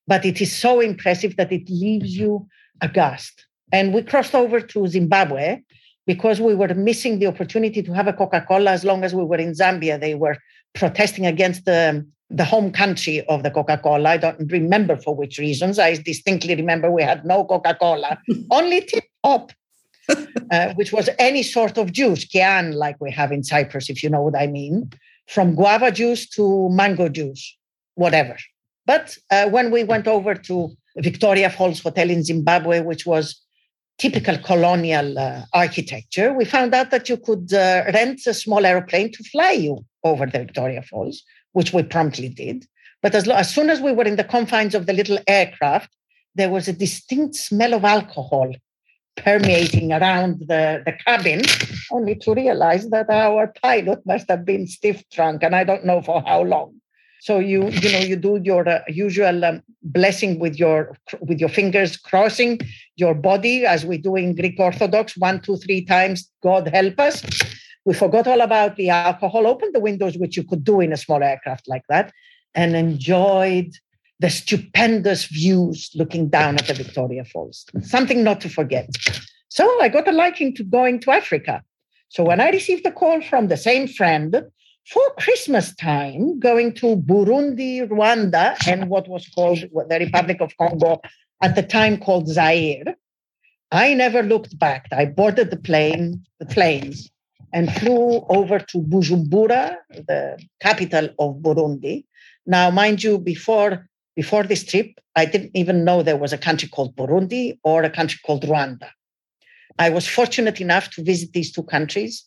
but 0.06 0.24
it 0.24 0.40
is 0.40 0.54
so 0.54 0.80
impressive 0.80 1.36
that 1.36 1.52
it 1.52 1.68
leaves 1.68 2.16
you 2.16 2.46
aghast. 2.80 3.46
And 3.72 3.94
we 3.94 4.02
crossed 4.02 4.34
over 4.34 4.60
to 4.60 4.86
Zimbabwe 4.86 5.62
because 6.06 6.40
we 6.40 6.54
were 6.54 6.74
missing 6.74 7.18
the 7.18 7.28
opportunity 7.28 7.82
to 7.82 7.92
have 7.92 8.08
a 8.08 8.12
Coca 8.12 8.44
Cola 8.46 8.72
as 8.72 8.84
long 8.84 9.04
as 9.04 9.14
we 9.14 9.24
were 9.24 9.36
in 9.36 9.52
Zambia. 9.52 9.98
They 9.98 10.14
were 10.14 10.36
protesting 10.74 11.26
against 11.26 11.64
the 11.64 12.06
the 12.32 12.44
home 12.44 12.72
country 12.72 13.24
of 13.26 13.42
the 13.42 13.50
Coca 13.50 13.78
Cola. 13.78 14.10
I 14.10 14.16
don't 14.16 14.50
remember 14.50 14.96
for 14.96 15.14
which 15.14 15.38
reasons. 15.38 15.78
I 15.78 15.94
distinctly 15.96 16.54
remember 16.54 16.90
we 16.90 17.02
had 17.02 17.24
no 17.24 17.44
Coca 17.44 17.74
Cola, 17.74 18.18
only 18.50 18.80
tip 18.80 19.04
top, 19.22 19.52
uh, 20.50 20.72
which 20.74 20.92
was 20.92 21.10
any 21.18 21.42
sort 21.42 21.76
of 21.76 21.92
juice, 21.92 22.24
KEAN, 22.24 22.72
like 22.72 22.96
we 23.00 23.10
have 23.10 23.32
in 23.32 23.44
Cyprus, 23.44 23.90
if 23.90 24.02
you 24.02 24.08
know 24.08 24.22
what 24.22 24.36
I 24.36 24.46
mean, 24.46 24.90
from 25.28 25.54
guava 25.54 25.90
juice 25.90 26.28
to 26.30 26.68
mango 26.70 27.08
juice, 27.08 27.56
whatever. 27.94 28.36
But 28.86 29.16
uh, 29.30 29.48
when 29.50 29.70
we 29.70 29.84
went 29.84 30.08
over 30.08 30.34
to 30.34 30.70
Victoria 30.96 31.50
Falls 31.50 31.80
Hotel 31.80 32.10
in 32.10 32.24
Zimbabwe, 32.24 32.80
which 32.80 33.06
was 33.06 33.40
typical 33.98 34.38
colonial 34.38 35.18
uh, 35.18 35.42
architecture, 35.52 36.32
we 36.32 36.44
found 36.44 36.74
out 36.74 36.90
that 36.90 37.08
you 37.08 37.16
could 37.18 37.52
uh, 37.52 37.84
rent 37.92 38.20
a 38.26 38.34
small 38.34 38.64
aeroplane 38.64 39.12
to 39.12 39.22
fly 39.24 39.52
you 39.52 39.84
over 40.02 40.26
the 40.26 40.38
Victoria 40.40 40.82
Falls 40.82 41.22
which 41.52 41.72
we 41.72 41.82
promptly 41.82 42.28
did. 42.28 42.66
But 43.02 43.14
as, 43.14 43.28
as 43.28 43.52
soon 43.52 43.70
as 43.70 43.80
we 43.80 43.92
were 43.92 44.04
in 44.04 44.16
the 44.16 44.24
confines 44.24 44.74
of 44.74 44.86
the 44.86 44.92
little 44.92 45.18
aircraft, 45.26 45.90
there 46.34 46.50
was 46.50 46.68
a 46.68 46.72
distinct 46.72 47.34
smell 47.34 47.74
of 47.74 47.84
alcohol 47.84 48.52
permeating 49.16 49.92
around 49.92 50.40
the, 50.40 50.82
the 50.86 50.92
cabin, 51.04 51.42
only 51.90 52.14
to 52.14 52.34
realize 52.34 52.88
that 52.90 53.10
our 53.10 53.52
pilot 53.62 54.00
must 54.06 54.28
have 54.30 54.44
been 54.44 54.66
stiff 54.66 55.02
drunk, 55.10 55.42
and 55.42 55.54
I 55.54 55.64
don't 55.64 55.84
know 55.84 56.00
for 56.00 56.22
how 56.22 56.42
long. 56.42 56.80
So 57.20 57.38
you 57.38 57.68
you 57.68 57.92
know 57.92 58.00
you 58.00 58.16
do 58.16 58.40
your 58.42 58.68
uh, 58.68 58.80
usual 58.88 59.44
um, 59.44 59.62
blessing 59.82 60.40
with 60.40 60.58
your 60.58 60.96
with 61.20 61.38
your 61.38 61.48
fingers 61.48 61.96
crossing 61.96 62.58
your 62.96 63.14
body 63.14 63.64
as 63.64 63.86
we 63.86 63.96
do 63.96 64.16
in 64.16 64.34
Greek 64.34 64.58
Orthodox 64.58 65.16
one 65.16 65.40
two 65.40 65.56
three 65.56 65.84
times. 65.84 66.28
God 66.42 66.66
help 66.66 66.98
us, 66.98 67.22
we 67.84 67.94
forgot 67.94 68.26
all 68.26 68.40
about 68.40 68.76
the 68.76 68.90
alcohol, 68.90 69.46
opened 69.46 69.74
the 69.74 69.80
windows, 69.80 70.16
which 70.16 70.36
you 70.36 70.44
could 70.44 70.64
do 70.64 70.80
in 70.80 70.92
a 70.92 70.96
small 70.96 71.22
aircraft 71.22 71.68
like 71.68 71.84
that, 71.88 72.12
and 72.54 72.76
enjoyed 72.76 73.72
the 74.20 74.30
stupendous 74.30 75.24
views 75.24 75.90
looking 75.94 76.28
down 76.28 76.56
at 76.56 76.66
the 76.66 76.74
Victoria 76.74 77.24
Falls. 77.24 77.66
Something 77.82 78.22
not 78.22 78.40
to 78.42 78.48
forget. 78.48 78.88
So 79.48 79.64
I 79.82 79.88
got 79.88 80.06
a 80.08 80.12
liking 80.12 80.54
to 80.56 80.64
going 80.64 81.00
to 81.00 81.10
Africa. 81.10 81.62
So 82.08 82.22
when 82.24 82.40
I 82.40 82.50
received 82.50 82.86
a 82.86 82.92
call 82.92 83.20
from 83.20 83.48
the 83.48 83.56
same 83.56 83.88
friend 83.88 84.44
for 84.88 85.02
Christmas 85.18 85.74
time, 85.74 86.38
going 86.38 86.74
to 86.74 86.96
Burundi, 86.96 87.88
Rwanda, 87.88 88.56
and 88.66 88.88
what 88.88 89.08
was 89.08 89.28
called 89.28 89.58
the 89.58 89.98
Republic 89.98 90.40
of 90.40 90.56
Congo 90.56 91.00
at 91.42 91.54
the 91.56 91.62
time 91.62 91.98
called 91.98 92.28
Zaire, 92.28 92.94
I 93.72 93.94
never 93.94 94.22
looked 94.22 94.58
back. 94.58 94.86
I 94.92 95.06
boarded 95.06 95.50
the 95.50 95.56
plane, 95.56 96.24
the 96.38 96.46
planes, 96.46 97.10
and 97.52 97.72
flew 97.74 98.24
over 98.28 98.58
to 98.58 98.78
Bujumbura, 98.78 99.76
the 99.90 100.42
capital 100.60 101.10
of 101.18 101.36
Burundi. 101.36 102.04
Now, 102.46 102.70
mind 102.70 103.02
you, 103.02 103.18
before 103.18 103.88
before 104.14 104.42
this 104.42 104.64
trip, 104.64 104.88
I 105.16 105.24
didn't 105.24 105.52
even 105.54 105.84
know 105.84 106.02
there 106.02 106.18
was 106.18 106.34
a 106.34 106.38
country 106.38 106.68
called 106.68 106.94
Burundi 106.96 107.58
or 107.64 107.82
a 107.82 107.90
country 107.90 108.20
called 108.26 108.42
Rwanda. 108.42 108.90
I 109.78 109.88
was 109.88 110.06
fortunate 110.06 110.60
enough 110.60 110.90
to 110.90 111.02
visit 111.02 111.32
these 111.32 111.50
two 111.50 111.62
countries 111.62 112.24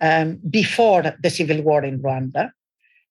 um, 0.00 0.40
before 0.48 1.02
the 1.22 1.28
civil 1.28 1.60
war 1.60 1.84
in 1.84 2.00
Rwanda. 2.00 2.52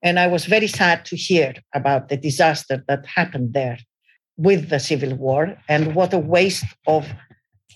And 0.02 0.20
I 0.20 0.28
was 0.28 0.46
very 0.46 0.68
sad 0.68 1.06
to 1.06 1.16
hear 1.16 1.54
about 1.74 2.10
the 2.10 2.18
disaster 2.18 2.84
that 2.88 3.06
happened 3.06 3.54
there 3.54 3.78
with 4.38 4.70
the 4.70 4.80
civil 4.80 5.16
war 5.16 5.56
and 5.70 5.96
what 5.96 6.14
a 6.14 6.20
waste 6.20 6.66
of, 6.88 7.08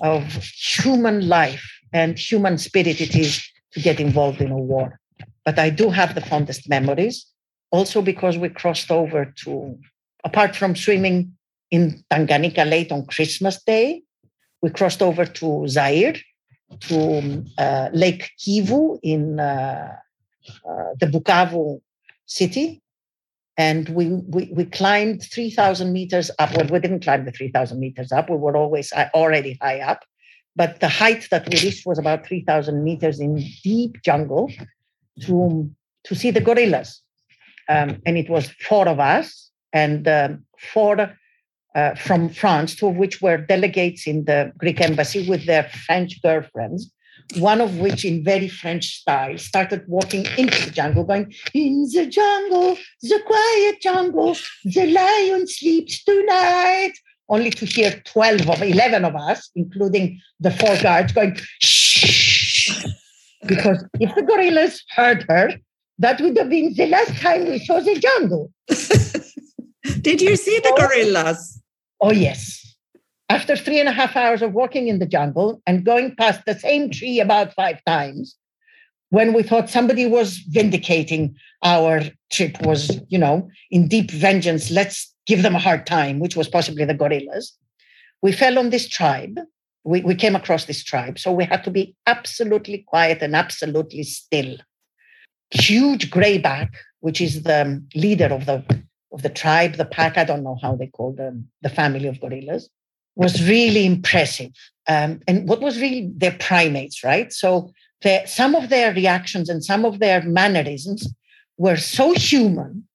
of 0.02 0.24
human 0.34 1.28
life 1.28 1.66
and 1.94 2.18
human 2.18 2.58
spirit 2.58 3.02
it 3.02 3.16
is 3.16 3.48
to 3.74 3.80
get 3.80 4.00
involved 4.00 4.42
in 4.42 4.52
a 4.52 4.58
war. 4.58 5.00
But 5.46 5.60
I 5.60 5.70
do 5.70 5.90
have 5.90 6.16
the 6.16 6.22
fondest 6.22 6.70
memories, 6.70 7.26
also 7.72 8.02
because 8.02 8.38
we 8.38 8.50
crossed 8.50 8.92
over 8.92 9.34
to, 9.44 9.78
apart 10.24 10.56
from 10.56 10.76
swimming 10.76 11.34
in 11.72 12.04
Tanganyika 12.12 12.70
late 12.70 12.92
on 12.92 13.06
Christmas 13.06 13.62
Day, 13.64 14.04
we 14.62 14.70
crossed 14.70 15.02
over 15.02 15.26
to 15.26 15.68
Zaire, 15.68 16.16
to 16.82 17.44
uh, 17.58 17.90
Lake 17.94 18.30
Kivu 18.40 19.00
in 19.02 19.40
uh, 19.40 19.96
uh, 20.68 20.94
the 21.00 21.08
Bukavu 21.08 21.82
city. 22.26 22.82
And 23.58 23.90
we, 23.90 24.08
we, 24.08 24.50
we 24.54 24.66
climbed 24.66 25.24
3,000 25.24 25.92
meters 25.92 26.32
up. 26.40 26.56
Well, 26.56 26.68
we 26.68 26.80
didn't 26.80 27.04
climb 27.04 27.26
the 27.26 27.32
3,000 27.32 27.80
meters 27.80 28.12
up. 28.12 28.30
We 28.30 28.38
were 28.38 28.56
always 28.56 28.94
uh, 28.94 29.10
already 29.14 29.58
high 29.62 29.80
up 29.80 30.04
but 30.56 30.80
the 30.80 30.90
height 30.90 31.28
that 31.32 31.48
we 31.48 31.60
reached 31.62 31.86
was 31.86 32.00
about 32.00 32.26
3,000 32.26 32.84
meters 32.84 33.20
in 33.20 33.44
deep 33.64 34.02
jungle 34.04 34.52
to, 35.22 35.70
to 36.04 36.16
see 36.16 36.32
the 36.32 36.42
gorillas. 36.42 37.02
Um, 37.68 38.02
and 38.06 38.18
it 38.18 38.30
was 38.30 38.50
four 38.68 38.88
of 38.88 39.00
us 39.00 39.52
and 39.74 40.08
um, 40.08 40.46
four 40.74 41.16
uh, 41.76 41.96
from 41.96 42.30
France, 42.30 42.76
two 42.76 42.88
of 42.88 42.96
which 42.96 43.22
were 43.22 43.38
delegates 43.38 44.08
in 44.08 44.26
the 44.26 44.52
Greek 44.58 44.82
embassy 44.82 45.30
with 45.30 45.46
their 45.46 45.64
French 45.86 46.22
girlfriends. 46.22 46.92
One 47.38 47.62
of 47.62 47.78
which, 47.78 48.06
in 48.06 48.24
very 48.24 48.48
French 48.48 49.02
style, 49.02 49.38
started 49.38 49.84
walking 49.88 50.26
into 50.36 50.66
the 50.66 50.72
jungle, 50.72 51.04
going, 51.04 51.32
In 51.54 51.88
the 51.94 52.08
jungle, 52.08 52.76
the 53.04 53.20
quiet 53.24 53.82
jungle, 53.82 54.36
the 54.64 54.88
lion 54.88 55.46
sleeps 55.46 56.04
tonight 56.04 56.94
only 57.30 57.52
to 57.52 57.66
hear 57.66 58.02
12 58.06 58.50
of 58.50 58.62
11 58.62 59.06
of 59.06 59.16
us, 59.16 59.50
including 59.56 60.20
the 60.40 60.52
four 60.52 60.76
guards, 60.82 61.14
going, 61.14 61.38
shh. 61.62 62.86
Because 63.46 63.86
if 64.00 64.14
the 64.16 64.22
gorillas 64.24 64.84
heard 64.96 65.26
her, 65.30 65.52
that 66.00 66.20
would 66.22 66.38
have 66.38 66.50
been 66.50 66.74
the 66.76 66.88
last 66.88 67.16
time 67.22 67.46
we 67.46 67.60
saw 67.60 67.80
the 67.80 68.00
jungle. 68.00 68.52
Did 70.02 70.22
you 70.22 70.36
see 70.36 70.60
the 70.60 70.74
gorillas? 70.78 71.62
Oh, 72.02 72.12
yes. 72.12 72.76
After 73.30 73.56
three 73.56 73.80
and 73.80 73.90
a 73.90 73.92
half 73.92 74.16
hours 74.16 74.42
of 74.42 74.54
walking 74.54 74.88
in 74.88 75.00
the 75.00 75.06
jungle 75.06 75.62
and 75.68 75.86
going 75.86 76.16
past 76.16 76.46
the 76.46 76.58
same 76.58 76.90
tree 76.90 77.20
about 77.20 77.54
five 77.54 77.84
times, 77.86 78.36
when 79.10 79.34
we 79.34 79.44
thought 79.44 79.70
somebody 79.70 80.06
was 80.06 80.38
vindicating 80.50 81.36
our 81.64 82.02
trip, 82.32 82.62
was, 82.62 83.00
you 83.10 83.18
know, 83.18 83.50
in 83.72 83.88
deep 83.88 84.12
vengeance, 84.12 84.72
let's 84.72 85.14
give 85.30 85.44
them 85.44 85.56
a 85.56 85.66
hard 85.68 85.86
time, 85.86 86.16
which 86.20 86.36
was 86.36 86.50
possibly 86.58 86.86
the 86.86 87.00
gorillas, 87.02 87.46
we 88.24 88.32
fell 88.32 88.58
on 88.58 88.72
this 88.72 88.88
tribe. 88.90 89.40
We, 89.84 90.02
we 90.02 90.16
came 90.24 90.36
across 90.36 90.66
this 90.66 90.84
tribe. 90.84 91.20
So 91.20 91.32
we 91.32 91.46
had 91.46 91.64
to 91.66 91.72
be 91.72 91.96
absolutely 92.14 92.80
quiet 92.92 93.20
and 93.22 93.36
absolutely 93.36 94.04
still. 94.04 94.58
Huge 95.52 96.10
grayback, 96.10 96.72
which 97.00 97.22
is 97.22 97.44
the 97.44 97.62
leader 97.96 98.30
of 98.38 98.46
the 98.46 98.58
of 99.12 99.24
the 99.24 99.30
tribe, 99.44 99.74
the 99.74 99.86
pack, 99.86 100.18
I 100.18 100.24
don't 100.24 100.44
know 100.44 100.60
how 100.62 100.76
they 100.76 100.86
call 100.86 101.14
them, 101.14 101.50
the 101.64 101.70
family 101.70 102.08
of 102.08 102.22
gorillas, 102.22 102.70
was 103.16 103.34
really 103.50 103.84
impressive. 103.86 104.52
Um, 104.88 105.22
and 105.28 105.50
what 105.50 105.62
was 105.62 105.82
really, 105.82 106.12
they're 106.16 106.38
primates, 106.40 107.04
right? 107.04 107.34
So 107.34 107.72
some 108.28 108.54
of 108.54 108.70
their 108.70 108.94
reactions 108.94 109.50
and 109.50 109.66
some 109.66 109.84
of 109.84 109.98
their 109.98 110.22
mannerisms 110.22 111.12
were 111.58 111.78
so 111.78 112.14
human 112.14 112.88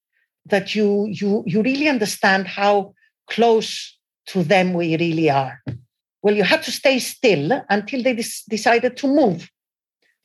that 0.47 0.75
you, 0.75 1.07
you, 1.11 1.43
you 1.47 1.63
really 1.63 1.89
understand 1.89 2.47
how 2.47 2.95
close 3.29 3.97
to 4.27 4.43
them 4.43 4.73
we 4.73 4.97
really 4.97 5.31
are. 5.31 5.63
Well, 6.23 6.35
you 6.35 6.45
had 6.45 6.63
to 6.65 6.73
stay 6.73 6.99
still 6.99 7.63
until 7.69 8.03
they 8.03 8.15
decided 8.49 8.97
to 8.99 9.07
move. 9.07 9.51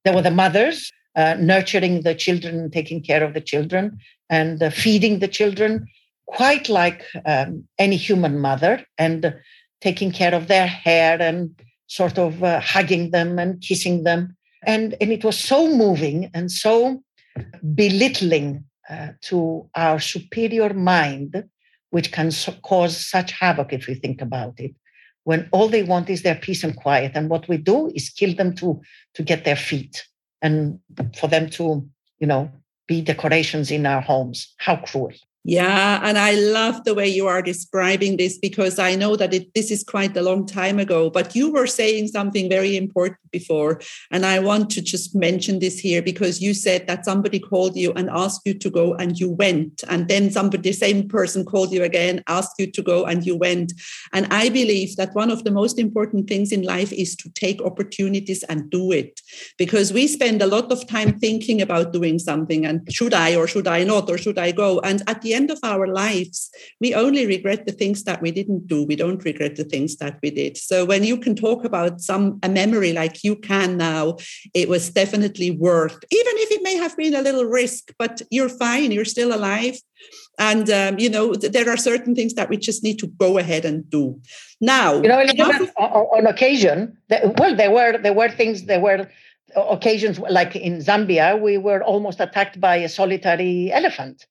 There 0.03 0.13
were 0.13 0.21
the 0.21 0.31
mothers 0.31 0.91
uh, 1.15 1.35
nurturing 1.39 2.03
the 2.03 2.15
children, 2.15 2.71
taking 2.71 3.01
care 3.01 3.23
of 3.23 3.33
the 3.33 3.41
children, 3.41 3.99
and 4.29 4.61
uh, 4.61 4.69
feeding 4.69 5.19
the 5.19 5.27
children, 5.27 5.87
quite 6.27 6.69
like 6.69 7.03
um, 7.25 7.67
any 7.77 7.97
human 7.97 8.39
mother, 8.39 8.85
and 8.97 9.35
taking 9.81 10.11
care 10.11 10.33
of 10.33 10.47
their 10.47 10.67
hair 10.67 11.21
and 11.21 11.59
sort 11.87 12.17
of 12.17 12.43
uh, 12.43 12.59
hugging 12.59 13.11
them 13.11 13.39
and 13.39 13.61
kissing 13.61 14.03
them. 14.03 14.35
And, 14.65 14.95
and 15.01 15.11
it 15.11 15.23
was 15.23 15.37
so 15.37 15.73
moving 15.75 16.29
and 16.33 16.51
so 16.51 17.01
belittling 17.73 18.63
uh, 18.89 19.09
to 19.21 19.69
our 19.75 19.99
superior 19.99 20.73
mind, 20.73 21.43
which 21.89 22.11
can 22.11 22.31
so 22.31 22.51
cause 22.63 22.97
such 22.97 23.31
havoc 23.31 23.73
if 23.73 23.87
we 23.87 23.95
think 23.95 24.21
about 24.21 24.59
it 24.59 24.73
when 25.29 25.47
all 25.51 25.67
they 25.67 25.83
want 25.83 26.09
is 26.09 26.23
their 26.23 26.33
peace 26.33 26.63
and 26.63 26.75
quiet. 26.75 27.11
And 27.13 27.29
what 27.29 27.47
we 27.47 27.57
do 27.57 27.91
is 27.93 28.09
kill 28.09 28.33
them 28.33 28.55
to, 28.55 28.81
to 29.13 29.21
get 29.21 29.45
their 29.45 29.55
feet 29.55 30.07
and 30.41 30.79
for 31.15 31.27
them 31.27 31.51
to, 31.51 31.87
you 32.19 32.25
know, 32.25 32.49
be 32.87 33.01
decorations 33.01 33.69
in 33.69 33.85
our 33.85 34.01
homes. 34.01 34.55
How 34.57 34.77
cruel. 34.77 35.13
Yeah, 35.45 36.01
and 36.03 36.17
I 36.17 36.33
love 36.33 36.83
the 36.83 36.93
way 36.93 37.07
you 37.07 37.25
are 37.27 37.41
describing 37.41 38.17
this 38.17 38.37
because 38.37 38.77
I 38.77 38.95
know 38.95 39.15
that 39.15 39.33
it, 39.33 39.53
this 39.53 39.71
is 39.71 39.85
quite 39.85 40.15
a 40.17 40.21
long 40.21 40.45
time 40.45 40.79
ago, 40.79 41.09
but 41.09 41.33
you 41.33 41.49
were 41.51 41.65
saying 41.65 42.09
something 42.09 42.49
very 42.49 42.75
important 42.75 43.19
before. 43.31 43.79
And 44.11 44.25
I 44.25 44.39
want 44.39 44.69
to 44.71 44.81
just 44.81 45.15
mention 45.15 45.59
this 45.59 45.79
here 45.79 46.01
because 46.01 46.41
you 46.41 46.53
said 46.53 46.87
that 46.87 47.05
somebody 47.05 47.39
called 47.39 47.77
you 47.77 47.93
and 47.93 48.09
asked 48.09 48.41
you 48.45 48.53
to 48.53 48.69
go 48.69 48.95
and 48.95 49.17
you 49.17 49.29
went. 49.29 49.81
And 49.87 50.09
then 50.09 50.29
somebody, 50.29 50.69
the 50.69 50.73
same 50.73 51.07
person 51.07 51.45
called 51.45 51.71
you 51.71 51.83
again, 51.83 52.21
asked 52.27 52.55
you 52.59 52.69
to 52.71 52.81
go 52.81 53.05
and 53.05 53.25
you 53.25 53.37
went. 53.37 53.71
And 54.11 54.27
I 54.31 54.49
believe 54.49 54.97
that 54.97 55.15
one 55.15 55.31
of 55.31 55.45
the 55.45 55.51
most 55.51 55.79
important 55.79 56.27
things 56.27 56.51
in 56.51 56.63
life 56.63 56.91
is 56.91 57.15
to 57.15 57.29
take 57.29 57.61
opportunities 57.61 58.43
and 58.43 58.69
do 58.69 58.91
it 58.91 59.21
because 59.57 59.93
we 59.93 60.07
spend 60.07 60.41
a 60.41 60.47
lot 60.47 60.69
of 60.71 60.85
time 60.85 61.17
thinking 61.17 61.61
about 61.61 61.93
doing 61.93 62.19
something 62.19 62.65
and 62.65 62.91
should 62.91 63.13
I 63.13 63.35
or 63.35 63.47
should 63.47 63.67
I 63.67 63.85
not 63.85 64.09
or 64.09 64.17
should 64.17 64.37
I 64.37 64.51
go? 64.51 64.79
And 64.81 65.01
at 65.07 65.21
the 65.21 65.28
the 65.29 65.35
end 65.35 65.51
of 65.51 65.59
our 65.63 65.85
lives, 65.87 66.49
we 66.81 66.95
only 66.95 67.25
regret 67.27 67.65
the 67.65 67.71
things 67.71 68.03
that 68.03 68.21
we 68.21 68.31
didn't 68.31 68.65
do. 68.65 68.83
We 68.83 68.95
don't 68.95 69.23
regret 69.23 69.55
the 69.55 69.63
things 69.63 69.97
that 69.97 70.17
we 70.23 70.31
did. 70.31 70.57
So 70.57 70.85
when 70.85 71.03
you 71.03 71.17
can 71.17 71.35
talk 71.35 71.63
about 71.63 72.01
some 72.01 72.39
a 72.41 72.49
memory 72.49 72.93
like 72.93 73.23
you 73.23 73.35
can 73.35 73.77
now, 73.77 74.17
it 74.53 74.67
was 74.67 74.89
definitely 74.89 75.51
worth, 75.51 75.97
even 76.19 76.35
if 76.43 76.49
it 76.51 76.63
may 76.63 76.75
have 76.77 76.97
been 76.97 77.13
a 77.13 77.21
little 77.21 77.45
risk, 77.45 77.93
but 77.99 78.21
you're 78.31 78.49
fine, 78.49 78.91
you're 78.91 79.13
still 79.17 79.31
alive. 79.39 79.77
And 80.39 80.69
um, 80.69 80.97
you 80.97 81.09
know, 81.09 81.35
there 81.35 81.69
are 81.69 81.77
certain 81.77 82.15
things 82.15 82.33
that 82.35 82.49
we 82.49 82.57
just 82.57 82.83
need 82.83 82.97
to 82.99 83.07
go 83.07 83.37
ahead 83.37 83.65
and 83.65 83.87
do. 83.89 84.19
Now, 84.61 84.89
you 85.03 85.09
know, 85.09 85.19
on 86.17 86.25
occasion, 86.25 86.97
well, 87.39 87.55
there 87.55 87.71
were 87.77 87.97
there 88.05 88.17
were 88.19 88.31
things 88.39 88.65
there 88.65 88.83
were 88.87 89.01
occasions 89.55 90.19
like 90.19 90.55
in 90.55 90.79
Zambia, 90.79 91.39
we 91.39 91.57
were 91.57 91.83
almost 91.83 92.19
attacked 92.19 92.59
by 92.59 92.77
a 92.77 92.89
solitary 92.89 93.71
elephant 93.71 94.27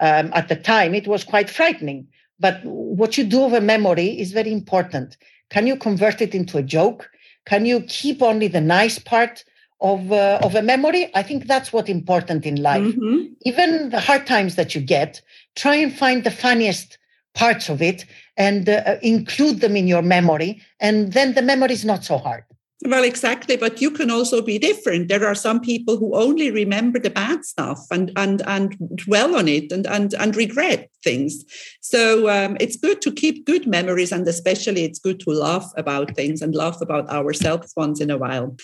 um, 0.00 0.30
at 0.34 0.48
the 0.48 0.56
time, 0.56 0.94
it 0.94 1.06
was 1.06 1.24
quite 1.24 1.50
frightening. 1.50 2.08
But 2.38 2.64
what 2.64 3.16
you 3.16 3.24
do 3.24 3.44
of 3.44 3.52
a 3.52 3.60
memory 3.60 4.08
is 4.08 4.32
very 4.32 4.52
important. 4.52 5.16
Can 5.50 5.66
you 5.66 5.76
convert 5.76 6.20
it 6.20 6.34
into 6.34 6.58
a 6.58 6.62
joke? 6.62 7.08
Can 7.46 7.64
you 7.64 7.80
keep 7.82 8.22
only 8.22 8.48
the 8.48 8.60
nice 8.60 8.98
part 8.98 9.44
of 9.80 10.12
uh, 10.12 10.40
of 10.42 10.54
a 10.54 10.62
memory? 10.62 11.10
I 11.14 11.22
think 11.22 11.46
that's 11.46 11.72
what's 11.72 11.88
important 11.88 12.44
in 12.44 12.62
life. 12.62 12.82
Mm-hmm. 12.82 13.32
Even 13.42 13.90
the 13.90 14.00
hard 14.00 14.26
times 14.26 14.56
that 14.56 14.74
you 14.74 14.80
get, 14.80 15.22
try 15.54 15.76
and 15.76 15.92
find 15.92 16.24
the 16.24 16.30
funniest 16.30 16.98
parts 17.34 17.68
of 17.68 17.80
it 17.80 18.04
and 18.36 18.68
uh, 18.68 18.96
include 19.02 19.60
them 19.60 19.76
in 19.76 19.86
your 19.86 20.02
memory, 20.02 20.60
and 20.80 21.12
then 21.12 21.34
the 21.34 21.42
memory 21.42 21.72
is 21.72 21.84
not 21.84 22.04
so 22.04 22.18
hard. 22.18 22.44
Well, 22.84 23.04
exactly. 23.04 23.56
But 23.56 23.80
you 23.80 23.90
can 23.90 24.10
also 24.10 24.42
be 24.42 24.58
different. 24.58 25.08
There 25.08 25.26
are 25.26 25.34
some 25.34 25.60
people 25.60 25.96
who 25.96 26.14
only 26.14 26.50
remember 26.50 26.98
the 26.98 27.08
bad 27.08 27.44
stuff 27.44 27.80
and 27.90 28.12
and 28.16 28.42
and 28.46 28.76
dwell 28.96 29.34
on 29.34 29.48
it 29.48 29.72
and 29.72 29.86
and 29.86 30.12
and 30.12 30.36
regret 30.36 30.90
things. 31.02 31.42
So 31.80 32.28
um, 32.28 32.58
it's 32.60 32.76
good 32.76 33.00
to 33.02 33.12
keep 33.12 33.46
good 33.46 33.66
memories, 33.66 34.12
and 34.12 34.28
especially 34.28 34.84
it's 34.84 34.98
good 34.98 35.20
to 35.20 35.30
laugh 35.30 35.72
about 35.78 36.14
things 36.14 36.42
and 36.42 36.54
laugh 36.54 36.82
about 36.82 37.08
ourselves 37.08 37.72
once 37.76 38.00
in 38.00 38.10
a 38.10 38.18
while. 38.18 38.54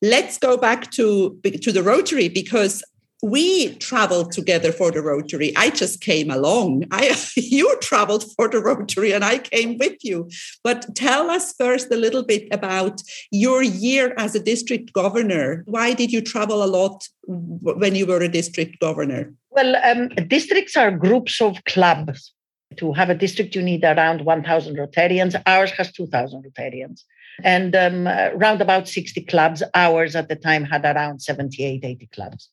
Let's 0.00 0.38
go 0.38 0.56
back 0.56 0.90
to 0.92 1.38
to 1.62 1.70
the 1.70 1.82
Rotary 1.82 2.30
because 2.30 2.82
we 3.22 3.74
traveled 3.76 4.32
together 4.32 4.72
for 4.72 4.90
the 4.90 5.02
Rotary. 5.02 5.52
I 5.56 5.70
just 5.70 6.00
came 6.00 6.30
along. 6.30 6.84
I 6.90 7.16
you 7.36 7.76
traveled 7.80 8.24
for 8.36 8.48
the 8.48 8.60
Rotary 8.60 9.12
and 9.12 9.24
I 9.24 9.38
came 9.38 9.76
with 9.78 10.04
you. 10.04 10.28
But 10.62 10.94
tell 10.94 11.30
us 11.30 11.52
first 11.54 11.92
a 11.92 11.96
little 11.96 12.22
bit 12.22 12.46
about 12.52 13.02
your 13.30 13.62
year 13.62 14.14
as 14.18 14.34
a 14.34 14.40
district 14.40 14.92
governor. 14.92 15.64
Why 15.66 15.94
did 15.94 16.12
you 16.12 16.20
travel 16.20 16.62
a 16.62 16.66
lot 16.66 17.08
when 17.26 17.94
you 17.94 18.06
were 18.06 18.22
a 18.22 18.28
district 18.28 18.78
governor? 18.80 19.34
Well, 19.50 19.76
um, 19.76 20.08
districts 20.28 20.76
are 20.76 20.90
groups 20.90 21.40
of 21.40 21.64
clubs. 21.64 22.32
To 22.76 22.92
have 22.92 23.10
a 23.10 23.14
district, 23.14 23.56
you 23.56 23.62
need 23.62 23.82
around 23.82 24.24
1,000 24.24 24.76
Rotarians. 24.76 25.40
Ours 25.46 25.70
has 25.72 25.90
2,000 25.90 26.44
Rotarians. 26.44 27.02
And 27.42 27.74
um, 27.74 28.06
around 28.06 28.60
about 28.60 28.88
60 28.88 29.22
clubs. 29.22 29.62
Ours 29.74 30.14
at 30.14 30.28
the 30.28 30.36
time 30.36 30.64
had 30.64 30.84
around 30.84 31.20
78, 31.20 31.84
80 31.84 32.06
clubs. 32.12 32.50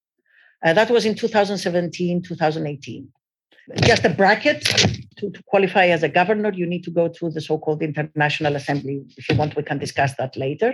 Uh, 0.66 0.74
that 0.74 0.90
was 0.90 1.06
in 1.06 1.14
2017, 1.14 2.24
2018. 2.24 3.08
Just 3.84 4.04
a 4.04 4.10
bracket 4.10 4.64
to, 4.64 5.30
to, 5.30 5.44
qualify 5.46 5.86
as 5.88 6.02
a 6.02 6.10
governor, 6.10 6.52
you 6.52 6.66
need 6.66 6.84
to 6.84 6.92
go 6.92 7.08
to 7.08 7.30
the 7.30 7.40
so 7.40 7.60
called 7.60 7.84
International 7.84 8.56
Assembly. 8.56 9.04
If 9.16 9.30
you 9.30 9.36
want, 9.36 9.56
we 9.56 9.62
can 9.62 9.78
discuss 9.78 10.16
that 10.16 10.36
later. 10.36 10.74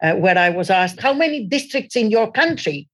Uh, 0.00 0.14
where 0.14 0.38
I 0.38 0.50
was 0.50 0.70
asked, 0.70 1.00
How 1.00 1.12
many 1.12 1.44
districts 1.44 1.96
in 1.96 2.12
your 2.12 2.30
country? 2.30 2.88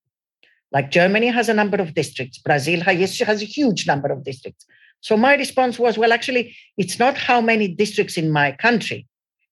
Like 0.73 0.91
Germany 0.91 1.27
has 1.27 1.51
a 1.51 1.55
number 1.55 1.77
of 1.77 1.95
districts, 1.95 2.39
Brazil 2.39 2.81
has, 2.81 3.19
has 3.19 3.43
a 3.43 3.47
huge 3.47 3.87
number 3.87 4.11
of 4.11 4.25
districts. 4.25 4.65
So 5.01 5.19
my 5.19 5.35
response 5.35 5.79
was, 5.79 5.99
Well, 5.99 6.13
actually, 6.13 6.57
it's 6.79 6.99
not 6.99 7.19
how 7.19 7.43
many 7.43 7.69
districts 7.69 8.17
in 8.17 8.31
my 8.31 8.53
country, 8.53 9.07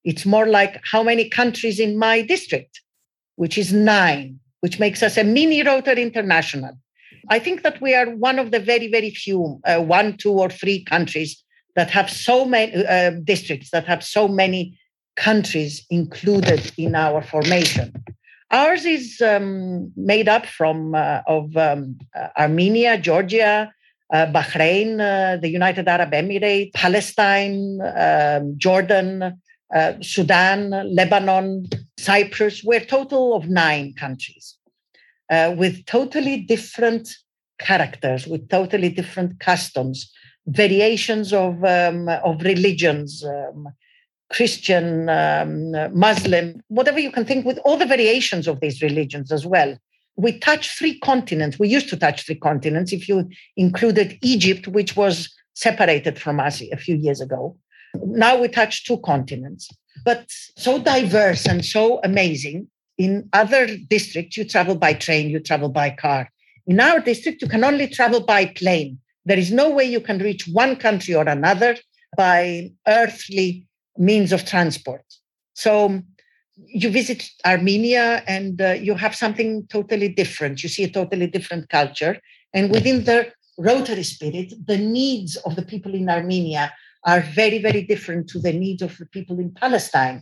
it's 0.04 0.24
more 0.24 0.46
like 0.46 0.80
how 0.84 1.02
many 1.02 1.28
countries 1.28 1.80
in 1.80 1.98
my 1.98 2.22
district, 2.22 2.80
which 3.36 3.58
is 3.58 3.74
nine 3.74 4.40
which 4.60 4.78
makes 4.78 5.02
us 5.02 5.16
a 5.16 5.24
mini 5.24 5.62
Rotary 5.62 6.02
International. 6.02 6.72
I 7.30 7.38
think 7.38 7.62
that 7.62 7.80
we 7.80 7.94
are 7.94 8.10
one 8.10 8.38
of 8.38 8.50
the 8.50 8.60
very, 8.60 8.90
very 8.90 9.10
few, 9.10 9.60
uh, 9.64 9.80
one, 9.80 10.16
two, 10.16 10.32
or 10.32 10.48
three 10.48 10.84
countries 10.84 11.42
that 11.76 11.90
have 11.90 12.10
so 12.10 12.44
many 12.44 12.86
uh, 12.86 13.10
districts, 13.24 13.70
that 13.70 13.86
have 13.86 14.02
so 14.02 14.28
many 14.28 14.78
countries 15.16 15.84
included 15.90 16.72
in 16.76 16.94
our 16.94 17.22
formation. 17.22 17.92
Ours 18.50 18.84
is 18.86 19.20
um, 19.20 19.92
made 19.96 20.28
up 20.28 20.46
from 20.46 20.94
uh, 20.94 21.20
of 21.26 21.54
um, 21.56 21.98
uh, 22.16 22.28
Armenia, 22.38 22.96
Georgia, 22.96 23.70
uh, 24.12 24.26
Bahrain, 24.26 25.00
uh, 25.00 25.36
the 25.36 25.48
United 25.48 25.86
Arab 25.86 26.12
Emirates, 26.12 26.72
Palestine, 26.72 27.78
um, 27.94 28.54
Jordan, 28.56 29.38
uh, 29.74 29.92
Sudan, 30.00 30.70
Lebanon, 30.94 31.68
Cyprus. 32.08 32.64
We're 32.64 32.86
total 32.98 33.34
of 33.34 33.50
nine 33.50 33.92
countries 33.92 34.56
uh, 35.30 35.54
with 35.54 35.84
totally 35.84 36.36
different 36.40 37.06
characters, 37.58 38.26
with 38.26 38.48
totally 38.48 38.88
different 38.88 39.40
customs, 39.40 40.10
variations 40.46 41.34
of, 41.34 41.62
um, 41.64 42.08
of 42.08 42.40
religions, 42.52 43.22
um, 43.22 43.68
Christian, 44.30 45.10
um, 45.10 45.72
Muslim, 45.92 46.62
whatever 46.68 46.98
you 46.98 47.12
can 47.12 47.26
think, 47.26 47.44
with 47.44 47.58
all 47.66 47.76
the 47.76 47.92
variations 47.96 48.48
of 48.48 48.60
these 48.60 48.80
religions 48.80 49.30
as 49.30 49.44
well. 49.44 49.76
We 50.16 50.38
touch 50.38 50.78
three 50.78 50.98
continents. 51.00 51.58
We 51.58 51.68
used 51.68 51.90
to 51.90 51.98
touch 51.98 52.24
three 52.24 52.40
continents 52.50 52.90
if 52.90 53.06
you 53.06 53.28
included 53.58 54.18
Egypt, 54.22 54.66
which 54.66 54.96
was 54.96 55.14
separated 55.52 56.18
from 56.18 56.40
us 56.40 56.62
a 56.62 56.78
few 56.78 56.96
years 56.96 57.20
ago. 57.20 57.58
Now 57.94 58.40
we 58.40 58.48
touch 58.48 58.86
two 58.86 58.98
continents, 58.98 59.68
but 60.04 60.26
so 60.56 60.78
diverse 60.78 61.46
and 61.46 61.64
so 61.64 62.00
amazing. 62.04 62.68
In 62.96 63.28
other 63.32 63.66
districts, 63.76 64.36
you 64.36 64.44
travel 64.44 64.74
by 64.74 64.92
train, 64.94 65.30
you 65.30 65.40
travel 65.40 65.68
by 65.68 65.90
car. 65.90 66.30
In 66.66 66.80
our 66.80 67.00
district, 67.00 67.42
you 67.42 67.48
can 67.48 67.64
only 67.64 67.86
travel 67.88 68.20
by 68.20 68.46
plane. 68.46 68.98
There 69.24 69.38
is 69.38 69.52
no 69.52 69.70
way 69.70 69.84
you 69.84 70.00
can 70.00 70.18
reach 70.18 70.48
one 70.48 70.76
country 70.76 71.14
or 71.14 71.28
another 71.28 71.76
by 72.16 72.70
earthly 72.86 73.66
means 73.96 74.32
of 74.32 74.44
transport. 74.44 75.04
So 75.54 76.02
you 76.66 76.90
visit 76.90 77.28
Armenia 77.44 78.22
and 78.26 78.60
uh, 78.60 78.72
you 78.72 78.94
have 78.94 79.14
something 79.14 79.66
totally 79.68 80.08
different. 80.08 80.62
You 80.62 80.68
see 80.68 80.84
a 80.84 80.90
totally 80.90 81.26
different 81.26 81.68
culture. 81.68 82.20
And 82.52 82.70
within 82.70 83.04
the 83.04 83.32
Rotary 83.58 84.04
spirit, 84.04 84.54
the 84.66 84.78
needs 84.78 85.36
of 85.36 85.56
the 85.56 85.62
people 85.62 85.92
in 85.94 86.08
Armenia 86.08 86.72
are 87.10 87.22
very, 87.40 87.58
very 87.68 87.82
different 87.92 88.24
to 88.30 88.38
the 88.46 88.54
needs 88.64 88.82
of 88.82 88.92
the 88.98 89.06
people 89.16 89.36
in 89.44 89.50
Palestine 89.64 90.18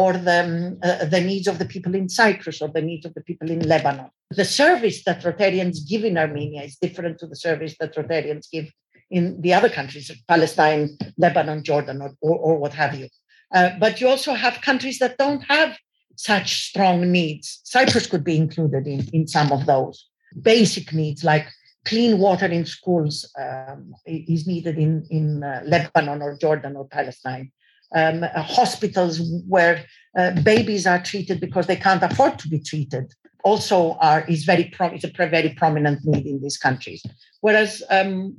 or 0.00 0.10
the, 0.28 0.38
um, 0.44 0.78
uh, 0.82 1.04
the 1.14 1.24
needs 1.30 1.46
of 1.46 1.56
the 1.60 1.70
people 1.74 1.94
in 2.00 2.08
Cyprus 2.08 2.58
or 2.62 2.68
the 2.68 2.86
needs 2.90 3.04
of 3.06 3.14
the 3.14 3.24
people 3.28 3.48
in 3.54 3.60
Lebanon. 3.72 4.10
The 4.30 4.50
service 4.62 4.98
that 5.04 5.22
Rotarians 5.22 5.78
give 5.90 6.04
in 6.10 6.18
Armenia 6.24 6.62
is 6.68 6.76
different 6.84 7.18
to 7.20 7.26
the 7.28 7.40
service 7.46 7.74
that 7.78 7.94
Rotarians 7.94 8.46
give 8.50 8.66
in 9.10 9.40
the 9.44 9.54
other 9.58 9.68
countries, 9.78 10.10
Palestine, 10.26 10.82
Lebanon, 11.24 11.62
Jordan, 11.62 12.02
or, 12.02 12.10
or, 12.20 12.36
or 12.46 12.54
what 12.62 12.74
have 12.82 12.94
you. 13.00 13.08
Uh, 13.54 13.70
but 13.78 14.00
you 14.00 14.08
also 14.08 14.32
have 14.34 14.66
countries 14.70 14.98
that 14.98 15.18
don't 15.18 15.42
have 15.42 15.78
such 16.16 16.48
strong 16.70 17.12
needs. 17.12 17.60
Cyprus 17.64 18.06
could 18.08 18.24
be 18.24 18.36
included 18.36 18.88
in, 18.88 19.00
in 19.12 19.28
some 19.28 19.52
of 19.52 19.66
those 19.66 20.08
basic 20.42 20.92
needs 20.92 21.22
like 21.22 21.46
clean 21.84 22.18
water 22.18 22.46
in 22.46 22.64
schools 22.64 23.30
um, 23.38 23.94
is 24.06 24.46
needed 24.46 24.78
in, 24.78 25.06
in 25.10 25.42
uh, 25.42 25.62
Lebanon 25.64 26.22
or 26.22 26.36
Jordan 26.36 26.76
or 26.76 26.86
Palestine. 26.86 27.52
Um, 27.94 28.24
uh, 28.24 28.42
hospitals 28.42 29.20
where 29.46 29.84
uh, 30.18 30.32
babies 30.42 30.86
are 30.86 31.00
treated 31.02 31.40
because 31.40 31.66
they 31.66 31.76
can't 31.76 32.02
afford 32.02 32.38
to 32.40 32.48
be 32.48 32.58
treated 32.58 33.12
also 33.44 33.92
are 34.00 34.24
is 34.26 34.44
very 34.44 34.64
pro- 34.64 34.92
is 34.92 35.04
a 35.04 35.08
very 35.08 35.50
prominent 35.50 36.04
need 36.04 36.26
in 36.26 36.40
these 36.40 36.56
countries. 36.56 37.02
Whereas, 37.42 37.82
um, 37.90 38.34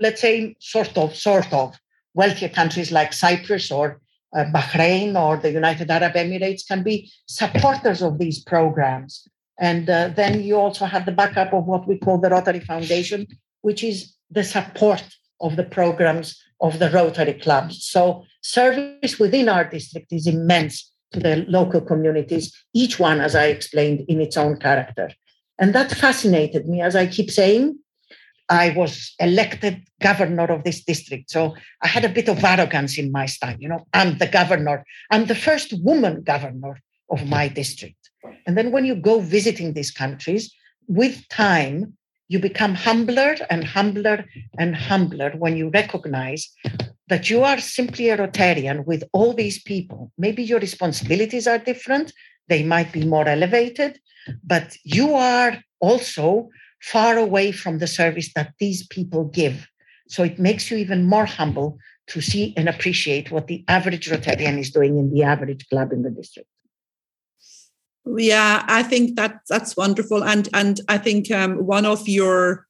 let's 0.00 0.20
say, 0.20 0.56
sort 0.60 0.96
of 0.96 1.14
sort 1.14 1.52
of 1.52 1.78
wealthier 2.14 2.48
countries 2.48 2.90
like 2.92 3.12
Cyprus 3.12 3.70
or 3.70 4.00
uh, 4.34 4.44
Bahrain 4.54 5.20
or 5.20 5.36
the 5.36 5.50
United 5.50 5.90
Arab 5.90 6.14
Emirates 6.14 6.66
can 6.66 6.82
be 6.82 7.10
supporters 7.26 8.02
of 8.02 8.18
these 8.18 8.42
programs 8.42 9.28
and 9.58 9.88
uh, 9.88 10.08
then 10.08 10.42
you 10.42 10.56
also 10.56 10.84
have 10.84 11.06
the 11.06 11.12
backup 11.12 11.52
of 11.52 11.64
what 11.64 11.86
we 11.86 11.98
call 11.98 12.18
the 12.18 12.30
Rotary 12.30 12.60
Foundation, 12.60 13.26
which 13.62 13.84
is 13.84 14.14
the 14.30 14.44
support 14.44 15.04
of 15.40 15.56
the 15.56 15.64
programs 15.64 16.40
of 16.60 16.78
the 16.78 16.90
Rotary 16.90 17.34
clubs. 17.34 17.84
So 17.84 18.24
service 18.42 19.18
within 19.18 19.48
our 19.48 19.64
district 19.64 20.12
is 20.12 20.26
immense 20.26 20.90
to 21.12 21.20
the 21.20 21.44
local 21.48 21.80
communities, 21.80 22.52
each 22.72 22.98
one, 22.98 23.20
as 23.20 23.34
I 23.34 23.46
explained, 23.46 24.04
in 24.08 24.20
its 24.20 24.36
own 24.36 24.56
character. 24.56 25.10
And 25.58 25.74
that 25.74 25.92
fascinated 25.92 26.68
me. 26.68 26.80
As 26.80 26.96
I 26.96 27.06
keep 27.06 27.30
saying, 27.30 27.78
I 28.48 28.70
was 28.70 29.14
elected 29.20 29.86
governor 30.02 30.44
of 30.44 30.64
this 30.64 30.84
district. 30.84 31.30
So 31.30 31.54
I 31.80 31.86
had 31.86 32.04
a 32.04 32.08
bit 32.08 32.28
of 32.28 32.42
arrogance 32.42 32.98
in 32.98 33.12
my 33.12 33.26
style. 33.26 33.56
You 33.58 33.68
know, 33.68 33.86
I'm 33.92 34.18
the 34.18 34.26
governor. 34.26 34.84
I'm 35.10 35.26
the 35.26 35.34
first 35.34 35.72
woman 35.82 36.22
governor 36.22 36.80
of 37.08 37.28
my 37.28 37.48
district. 37.48 38.03
And 38.46 38.56
then 38.56 38.70
when 38.70 38.84
you 38.84 38.94
go 38.94 39.20
visiting 39.20 39.72
these 39.72 39.90
countries, 39.90 40.52
with 40.86 41.26
time, 41.28 41.96
you 42.28 42.38
become 42.38 42.74
humbler 42.74 43.36
and 43.50 43.64
humbler 43.64 44.24
and 44.58 44.74
humbler 44.74 45.30
when 45.32 45.56
you 45.56 45.70
recognize 45.70 46.50
that 47.08 47.28
you 47.28 47.42
are 47.42 47.58
simply 47.58 48.08
a 48.08 48.16
Rotarian 48.16 48.86
with 48.86 49.04
all 49.12 49.32
these 49.34 49.62
people. 49.62 50.10
Maybe 50.16 50.42
your 50.42 50.58
responsibilities 50.58 51.46
are 51.46 51.58
different, 51.58 52.12
they 52.48 52.62
might 52.62 52.92
be 52.92 53.04
more 53.04 53.28
elevated, 53.28 54.00
but 54.42 54.76
you 54.84 55.14
are 55.14 55.62
also 55.80 56.48
far 56.80 57.18
away 57.18 57.52
from 57.52 57.78
the 57.78 57.86
service 57.86 58.32
that 58.34 58.54
these 58.58 58.86
people 58.86 59.24
give. 59.24 59.68
So 60.08 60.22
it 60.22 60.38
makes 60.38 60.70
you 60.70 60.76
even 60.78 61.04
more 61.04 61.26
humble 61.26 61.78
to 62.08 62.20
see 62.20 62.54
and 62.56 62.68
appreciate 62.68 63.30
what 63.30 63.46
the 63.46 63.64
average 63.68 64.10
Rotarian 64.10 64.58
is 64.58 64.70
doing 64.70 64.98
in 64.98 65.12
the 65.12 65.22
average 65.22 65.68
club 65.68 65.92
in 65.92 66.02
the 66.02 66.10
district. 66.10 66.48
Yeah, 68.06 68.64
I 68.68 68.82
think 68.82 69.16
that 69.16 69.40
that's 69.48 69.76
wonderful, 69.76 70.22
and 70.22 70.48
and 70.52 70.80
I 70.88 70.98
think 70.98 71.30
um, 71.30 71.64
one 71.66 71.86
of 71.86 72.06
your 72.06 72.66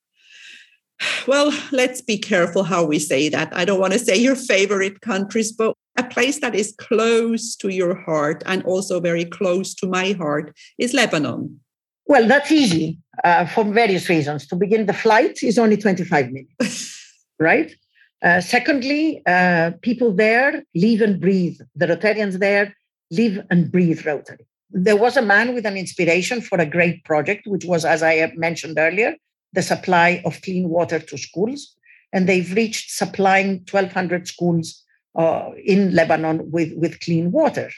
well, 1.26 1.52
let's 1.72 2.00
be 2.00 2.18
careful 2.18 2.62
how 2.62 2.84
we 2.84 2.98
say 2.98 3.28
that. 3.28 3.54
I 3.54 3.64
don't 3.64 3.80
want 3.80 3.92
to 3.94 3.98
say 3.98 4.16
your 4.16 4.36
favorite 4.36 5.00
countries, 5.00 5.52
but 5.52 5.74
a 5.96 6.04
place 6.04 6.40
that 6.40 6.54
is 6.54 6.74
close 6.78 7.56
to 7.56 7.68
your 7.68 7.94
heart 7.94 8.42
and 8.46 8.62
also 8.64 9.00
very 9.00 9.24
close 9.24 9.74
to 9.76 9.86
my 9.86 10.12
heart 10.12 10.56
is 10.78 10.94
Lebanon. 10.94 11.60
Well, 12.06 12.26
that's 12.28 12.52
easy 12.52 12.98
uh, 13.24 13.46
for 13.46 13.64
various 13.64 14.08
reasons. 14.08 14.46
To 14.48 14.56
begin, 14.56 14.86
the 14.86 14.92
flight 14.92 15.42
is 15.42 15.58
only 15.58 15.76
25 15.76 16.30
minutes, 16.30 17.24
right? 17.40 17.74
Uh, 18.22 18.40
secondly, 18.40 19.22
uh, 19.26 19.72
people 19.82 20.12
there 20.12 20.64
live 20.74 21.00
and 21.00 21.20
breathe. 21.20 21.58
The 21.74 21.86
Rotarians 21.86 22.38
there 22.38 22.74
live 23.10 23.44
and 23.50 23.70
breathe 23.70 24.04
Rotary 24.06 24.46
there 24.70 24.96
was 24.96 25.16
a 25.16 25.22
man 25.22 25.54
with 25.54 25.66
an 25.66 25.76
inspiration 25.76 26.40
for 26.40 26.58
a 26.58 26.66
great 26.66 27.04
project, 27.04 27.46
which 27.46 27.64
was, 27.64 27.84
as 27.84 28.02
I 28.02 28.32
mentioned 28.36 28.78
earlier, 28.78 29.16
the 29.52 29.62
supply 29.62 30.22
of 30.24 30.42
clean 30.42 30.68
water 30.68 30.98
to 30.98 31.18
schools. 31.18 31.76
And 32.12 32.28
they've 32.28 32.52
reached 32.52 32.90
supplying 32.90 33.64
1,200 33.70 34.28
schools 34.28 34.82
uh, 35.16 35.50
in 35.64 35.94
Lebanon 35.94 36.50
with, 36.50 36.72
with 36.76 37.00
clean 37.00 37.32
water. 37.32 37.70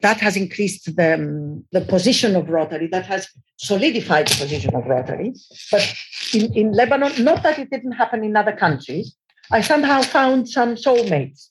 That 0.00 0.18
has 0.20 0.36
increased 0.36 0.94
the, 0.96 1.14
um, 1.14 1.64
the 1.72 1.80
position 1.80 2.36
of 2.36 2.48
Rotary, 2.48 2.86
that 2.88 3.06
has 3.06 3.28
solidified 3.56 4.28
the 4.28 4.36
position 4.36 4.74
of 4.74 4.86
Rotary. 4.86 5.34
But 5.70 5.94
in, 6.32 6.52
in 6.54 6.72
Lebanon, 6.72 7.24
not 7.24 7.42
that 7.42 7.58
it 7.58 7.70
didn't 7.70 7.92
happen 7.92 8.22
in 8.24 8.36
other 8.36 8.52
countries, 8.52 9.16
I 9.50 9.60
somehow 9.60 10.02
found 10.02 10.48
some 10.48 10.76
soulmates. 10.76 11.48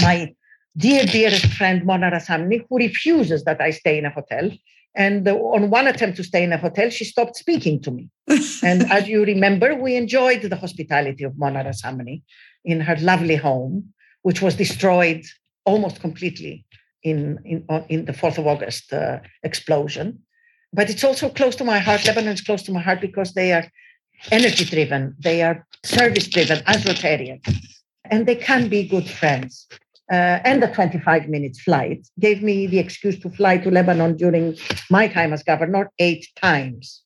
My 0.00 0.34
dear, 0.78 1.04
dearest 1.04 1.46
friend 1.54 1.84
Mona 1.84 2.10
Rasamni, 2.10 2.64
who 2.68 2.78
refuses 2.78 3.44
that 3.44 3.60
I 3.60 3.70
stay 3.70 3.98
in 3.98 4.06
a 4.06 4.10
hotel. 4.10 4.50
And 4.94 5.28
on 5.28 5.70
one 5.70 5.86
attempt 5.86 6.16
to 6.16 6.24
stay 6.24 6.42
in 6.42 6.52
a 6.52 6.56
hotel, 6.56 6.88
she 6.90 7.04
stopped 7.04 7.36
speaking 7.36 7.80
to 7.82 7.90
me. 7.90 8.08
and 8.62 8.90
as 8.90 9.06
you 9.08 9.24
remember, 9.24 9.74
we 9.74 9.96
enjoyed 9.96 10.42
the 10.42 10.56
hospitality 10.56 11.24
of 11.24 11.38
Mona 11.38 11.64
Rasamni 11.64 12.22
in 12.64 12.80
her 12.80 12.96
lovely 13.00 13.36
home, 13.36 13.92
which 14.22 14.40
was 14.40 14.54
destroyed 14.54 15.24
almost 15.64 16.00
completely 16.00 16.64
in, 17.02 17.38
in, 17.44 17.64
in 17.88 18.04
the 18.06 18.12
4th 18.12 18.38
of 18.38 18.46
August 18.46 18.92
uh, 18.92 19.18
explosion. 19.42 20.20
But 20.72 20.90
it's 20.90 21.04
also 21.04 21.28
close 21.28 21.56
to 21.56 21.64
my 21.64 21.78
heart. 21.78 22.04
Lebanon 22.06 22.34
is 22.34 22.40
close 22.40 22.62
to 22.62 22.72
my 22.72 22.80
heart 22.80 23.00
because 23.00 23.34
they 23.34 23.52
are 23.52 23.66
energy 24.30 24.64
driven, 24.64 25.14
they 25.18 25.42
are 25.42 25.66
service 25.84 26.28
driven 26.28 26.60
as 26.66 26.84
Rotarians, 26.84 27.46
and 28.04 28.26
they 28.26 28.34
can 28.34 28.68
be 28.68 28.88
good 28.88 29.08
friends 29.08 29.68
uh, 30.10 30.40
and 30.44 30.62
the 30.62 30.68
25 30.68 31.28
minutes 31.28 31.60
flight 31.60 32.06
gave 32.18 32.42
me 32.42 32.66
the 32.66 32.78
excuse 32.78 33.18
to 33.20 33.30
fly 33.30 33.58
to 33.58 33.70
Lebanon 33.70 34.16
during 34.16 34.56
my 34.90 35.06
time 35.08 35.32
as 35.32 35.42
governor 35.42 35.90
eight 35.98 36.26
times. 36.36 37.02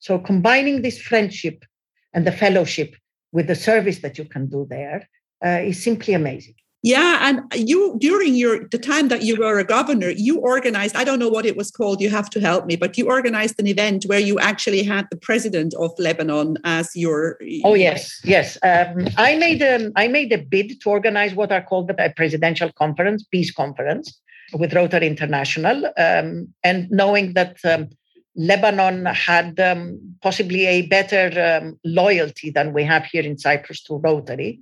So 0.00 0.18
combining 0.18 0.82
this 0.82 1.00
friendship 1.00 1.64
and 2.12 2.26
the 2.26 2.32
fellowship 2.32 2.96
with 3.30 3.46
the 3.46 3.54
service 3.54 4.00
that 4.00 4.18
you 4.18 4.24
can 4.24 4.48
do 4.48 4.66
there 4.68 5.08
uh, 5.44 5.60
is 5.62 5.82
simply 5.82 6.14
amazing. 6.14 6.54
Yeah, 6.84 7.28
and 7.28 7.40
you 7.54 7.96
during 8.00 8.34
your 8.34 8.66
the 8.68 8.78
time 8.78 9.06
that 9.08 9.22
you 9.22 9.36
were 9.36 9.60
a 9.60 9.64
governor, 9.64 10.10
you 10.10 10.40
organized, 10.40 10.96
I 10.96 11.04
don't 11.04 11.20
know 11.20 11.28
what 11.28 11.46
it 11.46 11.56
was 11.56 11.70
called, 11.70 12.00
you 12.00 12.10
have 12.10 12.28
to 12.30 12.40
help 12.40 12.66
me, 12.66 12.74
but 12.74 12.98
you 12.98 13.06
organized 13.06 13.60
an 13.60 13.68
event 13.68 14.04
where 14.06 14.18
you 14.18 14.40
actually 14.40 14.82
had 14.82 15.06
the 15.08 15.16
president 15.16 15.74
of 15.74 15.92
Lebanon 15.98 16.58
as 16.64 16.90
your 16.96 17.38
Oh 17.64 17.74
yes, 17.74 18.20
yes. 18.24 18.58
Um, 18.64 19.06
I 19.16 19.36
made 19.36 19.62
a 19.62 19.92
I 19.94 20.08
made 20.08 20.32
a 20.32 20.38
bid 20.38 20.80
to 20.80 20.90
organize 20.90 21.34
what 21.34 21.52
are 21.52 21.62
called 21.62 21.86
the 21.86 22.12
presidential 22.16 22.72
conference, 22.72 23.22
peace 23.22 23.52
conference 23.52 24.18
with 24.52 24.74
Rotary 24.74 25.06
International. 25.06 25.86
Um, 25.96 26.48
and 26.64 26.90
knowing 26.90 27.34
that 27.34 27.58
um, 27.64 27.90
Lebanon 28.34 29.06
had 29.06 29.60
um, 29.60 30.16
possibly 30.20 30.66
a 30.66 30.82
better 30.86 31.60
um, 31.62 31.78
loyalty 31.84 32.50
than 32.50 32.72
we 32.72 32.82
have 32.84 33.04
here 33.04 33.22
in 33.22 33.38
Cyprus 33.38 33.82
to 33.84 33.96
Rotary. 33.96 34.58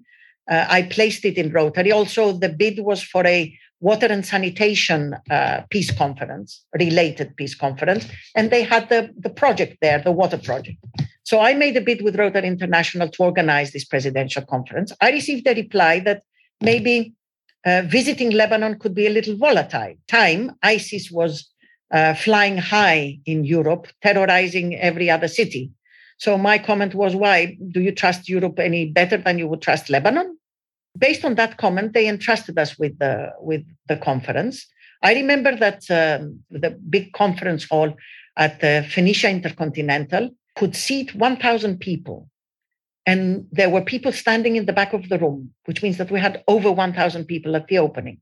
Uh, 0.50 0.66
I 0.68 0.82
placed 0.82 1.24
it 1.24 1.38
in 1.38 1.52
Rotary. 1.52 1.92
Also, 1.92 2.32
the 2.32 2.48
bid 2.48 2.80
was 2.80 3.02
for 3.02 3.24
a 3.26 3.56
water 3.80 4.06
and 4.06 4.26
sanitation 4.26 5.16
uh, 5.30 5.62
peace 5.70 5.90
conference, 5.90 6.64
related 6.78 7.36
peace 7.36 7.54
conference, 7.54 8.06
and 8.36 8.50
they 8.50 8.62
had 8.62 8.88
the, 8.88 9.10
the 9.16 9.30
project 9.30 9.78
there, 9.80 10.00
the 10.00 10.12
water 10.12 10.38
project. 10.38 10.78
So 11.22 11.40
I 11.40 11.54
made 11.54 11.76
a 11.76 11.80
bid 11.80 12.02
with 12.02 12.18
Rotary 12.18 12.48
International 12.48 13.08
to 13.08 13.22
organize 13.22 13.72
this 13.72 13.84
presidential 13.84 14.42
conference. 14.42 14.92
I 15.00 15.12
received 15.12 15.46
a 15.46 15.54
reply 15.54 16.00
that 16.00 16.22
maybe 16.60 17.14
uh, 17.64 17.82
visiting 17.86 18.30
Lebanon 18.30 18.78
could 18.78 18.94
be 18.94 19.06
a 19.06 19.10
little 19.10 19.36
volatile. 19.36 19.94
Time, 20.08 20.52
ISIS 20.62 21.10
was 21.10 21.48
uh, 21.92 22.14
flying 22.14 22.58
high 22.58 23.18
in 23.26 23.44
Europe, 23.44 23.86
terrorizing 24.02 24.76
every 24.76 25.08
other 25.08 25.28
city. 25.28 25.70
So 26.18 26.36
my 26.36 26.58
comment 26.58 26.94
was, 26.94 27.16
why 27.16 27.56
do 27.70 27.80
you 27.80 27.92
trust 27.92 28.28
Europe 28.28 28.58
any 28.58 28.86
better 28.86 29.16
than 29.16 29.38
you 29.38 29.48
would 29.48 29.62
trust 29.62 29.88
Lebanon? 29.88 30.36
Based 30.98 31.24
on 31.24 31.36
that 31.36 31.56
comment, 31.56 31.92
they 31.92 32.08
entrusted 32.08 32.58
us 32.58 32.78
with 32.78 32.98
the 32.98 33.32
with 33.40 33.64
the 33.88 33.96
conference. 33.96 34.66
I 35.02 35.14
remember 35.14 35.56
that 35.56 35.90
um, 35.90 36.40
the 36.50 36.70
big 36.70 37.12
conference 37.12 37.64
hall 37.64 37.94
at 38.36 38.60
the 38.60 38.86
Phoenicia 38.88 39.30
Intercontinental 39.30 40.30
could 40.56 40.76
seat 40.76 41.14
1,000 41.14 41.78
people. 41.78 42.28
And 43.06 43.46
there 43.50 43.70
were 43.70 43.82
people 43.82 44.12
standing 44.12 44.56
in 44.56 44.66
the 44.66 44.72
back 44.72 44.92
of 44.92 45.08
the 45.08 45.18
room, 45.18 45.54
which 45.64 45.82
means 45.82 45.96
that 45.96 46.10
we 46.10 46.20
had 46.20 46.44
over 46.46 46.70
1,000 46.70 47.24
people 47.24 47.56
at 47.56 47.68
the 47.68 47.78
opening. 47.78 48.18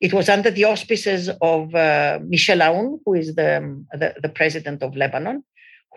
It 0.00 0.12
was 0.12 0.28
under 0.28 0.50
the 0.50 0.64
auspices 0.64 1.30
of 1.40 1.74
uh, 1.74 2.18
Michel 2.22 2.58
Aoun, 2.58 3.00
who 3.04 3.14
is 3.14 3.34
the, 3.34 3.58
um, 3.58 3.86
the, 3.92 4.14
the, 4.20 4.30
president 4.30 4.82
of 4.82 4.96
Lebanon, 4.96 5.44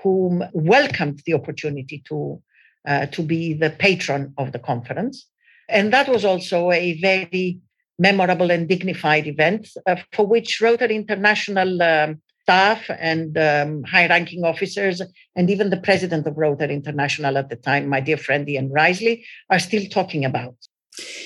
whom 0.01 0.43
welcomed 0.53 1.21
the 1.25 1.33
opportunity 1.33 2.03
to, 2.07 2.41
uh, 2.85 3.05
to 3.07 3.23
be 3.23 3.53
the 3.53 3.69
patron 3.69 4.33
of 4.37 4.51
the 4.51 4.59
conference. 4.59 5.27
And 5.73 5.91
that 5.91 6.07
was 6.07 6.23
also 6.23 6.71
a 6.71 6.99
very 7.01 7.59
memorable 7.99 8.51
and 8.51 8.67
dignified 8.67 9.27
event 9.27 9.67
uh, 9.85 9.97
for 10.13 10.25
which 10.25 10.61
Rotary 10.61 10.95
International 10.95 11.81
um, 11.81 12.21
staff 12.43 12.89
and 12.99 13.37
um, 13.37 13.83
high 13.83 14.07
ranking 14.07 14.43
officers, 14.43 15.01
and 15.35 15.49
even 15.49 15.69
the 15.69 15.77
president 15.77 16.27
of 16.27 16.37
Rotary 16.37 16.73
International 16.73 17.37
at 17.37 17.49
the 17.49 17.55
time, 17.55 17.87
my 17.87 18.01
dear 18.01 18.17
friend 18.17 18.47
Ian 18.47 18.69
Riseley, 18.69 19.23
are 19.49 19.59
still 19.59 19.85
talking 19.89 20.25
about. 20.25 20.55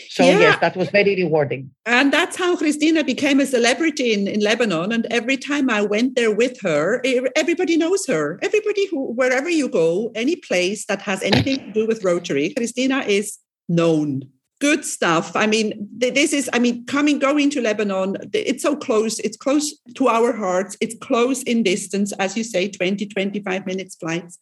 So, 0.10 0.24
yeah. 0.24 0.40
yes, 0.40 0.60
that 0.62 0.78
was 0.78 0.90
very 0.92 1.16
rewarding. 1.16 1.72
And 1.86 2.14
that's 2.14 2.38
how 2.38 2.56
Christina 2.56 3.04
became 3.04 3.42
a 3.42 3.46
celebrity 3.46 4.14
in, 4.14 4.28
in 4.28 4.40
Lebanon. 4.40 4.94
And 4.94 5.06
every 5.12 5.36
time 5.36 5.70
I 5.70 5.82
went 5.82 6.16
there 6.16 6.34
with 6.34 6.62
her, 6.62 7.02
everybody 7.36 7.76
knows 7.76 8.08
her. 8.08 8.40
Everybody 8.42 8.88
who, 8.88 9.12
wherever 9.12 9.50
you 9.50 9.68
go, 9.68 10.12
any 10.16 10.38
place 10.38 10.86
that 10.86 11.02
has 11.02 11.22
anything 11.22 11.58
to 11.58 11.72
do 11.74 11.86
with 11.86 12.04
Rotary, 12.04 12.54
Christina 12.56 13.00
is 13.00 13.38
known 13.68 14.30
good 14.60 14.84
stuff. 14.84 15.36
I 15.36 15.46
mean 15.46 15.88
this 15.98 16.34
is 16.34 16.50
i 16.54 16.60
mean 16.60 16.86
coming 16.86 17.20
going 17.20 17.50
to 17.52 17.62
lebanon. 17.62 18.18
It's 18.34 18.64
so 18.64 18.76
close. 18.76 19.20
It's 19.20 19.38
close 19.38 19.78
to 19.96 20.08
our 20.08 20.34
hearts. 20.34 20.76
It's 20.82 20.96
close 21.00 21.44
in 21.44 21.64
distance. 21.64 22.12
As 22.14 22.36
you 22.36 22.44
say 22.44 22.68
20 22.68 23.06
25 23.06 23.66
minutes 23.66 23.96
flights. 23.96 24.38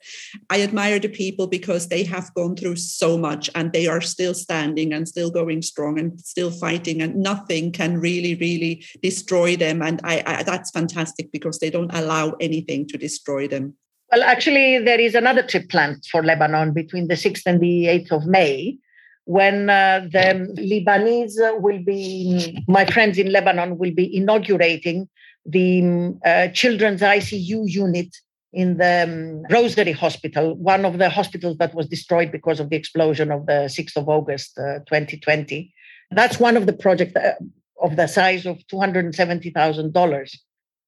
I 0.49 0.61
admire 0.61 0.99
the 0.99 1.09
people 1.09 1.47
because 1.47 1.89
they 1.89 2.03
have 2.03 2.33
gone 2.33 2.55
through 2.55 2.77
so 2.77 3.17
much 3.17 3.49
and 3.55 3.73
they 3.73 3.87
are 3.87 4.01
still 4.01 4.33
standing 4.33 4.93
and 4.93 5.07
still 5.07 5.31
going 5.31 5.61
strong 5.61 5.99
and 5.99 6.19
still 6.21 6.51
fighting 6.51 7.01
and 7.01 7.15
nothing 7.15 7.71
can 7.71 7.99
really 7.99 8.35
really 8.35 8.85
destroy 9.01 9.55
them. 9.55 9.81
And 9.81 9.99
I, 10.03 10.23
I 10.25 10.43
that's 10.43 10.71
fantastic 10.71 11.31
because 11.31 11.59
they 11.59 11.69
don't 11.69 11.93
allow 11.93 12.31
anything 12.39 12.87
to 12.87 12.97
destroy 12.97 13.47
them. 13.47 13.75
Well 14.11 14.23
actually 14.23 14.79
there 14.79 14.99
is 14.99 15.15
another 15.15 15.43
trip 15.43 15.69
planned 15.69 16.05
for 16.09 16.23
lebanon 16.23 16.73
between 16.73 17.07
the 17.07 17.15
6th 17.15 17.41
and 17.45 17.59
the 17.59 17.85
8th 17.85 18.11
of 18.11 18.25
may 18.27 18.77
when 19.25 19.69
uh, 19.69 20.07
the 20.11 20.53
Lebanese 20.57 21.59
will 21.59 21.79
be, 21.83 22.63
my 22.67 22.85
friends 22.85 23.17
in 23.17 23.31
Lebanon 23.31 23.77
will 23.77 23.93
be 23.93 24.15
inaugurating 24.15 25.09
the 25.45 26.15
uh, 26.23 26.47
children's 26.49 27.01
ICU 27.01 27.69
unit 27.69 28.15
in 28.53 28.77
the 28.77 29.03
um, 29.03 29.43
Rosary 29.51 29.91
Hospital, 29.91 30.55
one 30.55 30.85
of 30.85 30.97
the 30.97 31.09
hospitals 31.09 31.57
that 31.57 31.75
was 31.75 31.87
destroyed 31.87 32.31
because 32.31 32.59
of 32.59 32.69
the 32.69 32.77
explosion 32.77 33.31
of 33.31 33.47
the 33.47 33.67
6th 33.67 33.97
of 33.97 34.07
August, 34.07 34.57
uh, 34.57 34.79
2020. 34.87 35.73
That's 36.11 36.39
one 36.39 36.55
of 36.55 36.65
the 36.65 36.73
projects 36.73 37.15
uh, 37.15 37.33
of 37.81 37.97
the 37.97 38.07
size 38.07 38.45
of 38.45 38.59
$270,000. 38.71 40.37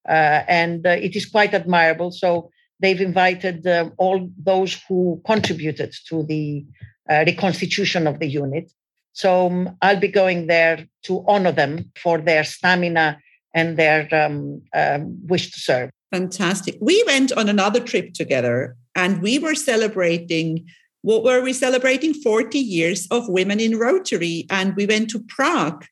Uh, 0.07 0.11
and 0.47 0.87
uh, 0.87 0.91
it 0.91 1.15
is 1.15 1.25
quite 1.25 1.53
admirable. 1.53 2.11
So 2.11 2.51
they've 2.79 3.01
invited 3.01 3.67
all 3.97 4.29
those 4.41 4.81
who 4.87 5.21
contributed 5.25 5.93
to 6.07 6.23
the 6.23 6.65
uh, 7.09 7.23
reconstitution 7.25 8.07
of 8.07 8.19
the 8.19 8.27
unit. 8.27 8.71
So 9.13 9.47
um, 9.47 9.77
I'll 9.81 9.99
be 9.99 10.09
going 10.09 10.47
there 10.47 10.87
to 11.03 11.23
honor 11.27 11.51
them 11.51 11.91
for 12.01 12.19
their 12.19 12.43
stamina 12.43 13.19
and 13.53 13.77
their 13.77 14.07
um, 14.13 14.61
um, 14.75 15.17
wish 15.25 15.51
to 15.51 15.59
serve. 15.59 15.89
Fantastic. 16.11 16.77
We 16.79 17.03
went 17.07 17.31
on 17.31 17.49
another 17.49 17.79
trip 17.79 18.13
together 18.13 18.75
and 18.95 19.21
we 19.21 19.39
were 19.39 19.55
celebrating 19.55 20.65
what 21.01 21.23
were 21.23 21.41
we 21.41 21.53
celebrating 21.53 22.13
40 22.13 22.59
years 22.59 23.07
of 23.09 23.27
women 23.29 23.59
in 23.59 23.77
Rotary 23.77 24.45
and 24.49 24.75
we 24.75 24.85
went 24.85 25.09
to 25.11 25.19
Prague. 25.19 25.85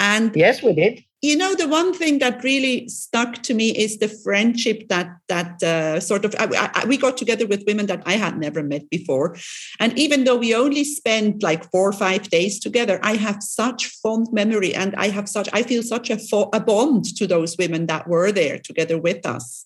And 0.00 0.34
yes, 0.34 0.62
we 0.62 0.72
did 0.72 1.04
you 1.22 1.36
know 1.36 1.54
the 1.54 1.68
one 1.68 1.94
thing 1.94 2.18
that 2.18 2.42
really 2.42 2.88
stuck 2.88 3.42
to 3.44 3.54
me 3.54 3.70
is 3.70 3.98
the 3.98 4.08
friendship 4.08 4.88
that 4.88 5.08
that 5.28 5.62
uh, 5.62 6.00
sort 6.00 6.24
of 6.24 6.34
I, 6.38 6.70
I, 6.74 6.84
we 6.84 6.96
got 6.96 7.16
together 7.16 7.46
with 7.46 7.62
women 7.66 7.86
that 7.86 8.02
i 8.06 8.14
had 8.14 8.38
never 8.38 8.62
met 8.62 8.90
before. 8.90 9.36
And 9.78 9.96
even 9.98 10.24
though 10.24 10.36
we 10.36 10.54
only 10.54 10.84
spent 10.84 11.42
like 11.42 11.70
four 11.70 11.88
or 11.88 11.92
five 11.92 12.28
days 12.28 12.58
together 12.58 12.98
i 13.02 13.14
have 13.14 13.42
such 13.42 13.86
fond 13.86 14.26
memory 14.32 14.74
and 14.74 14.94
i 14.96 15.08
have 15.08 15.28
such 15.28 15.48
i 15.52 15.62
feel 15.62 15.82
such 15.82 16.10
a, 16.10 16.18
fo- 16.18 16.50
a 16.52 16.60
bond 16.60 17.04
to 17.16 17.26
those 17.26 17.56
women 17.56 17.86
that 17.86 18.08
were 18.08 18.32
there 18.32 18.58
together 18.58 18.98
with 18.98 19.24
us. 19.24 19.64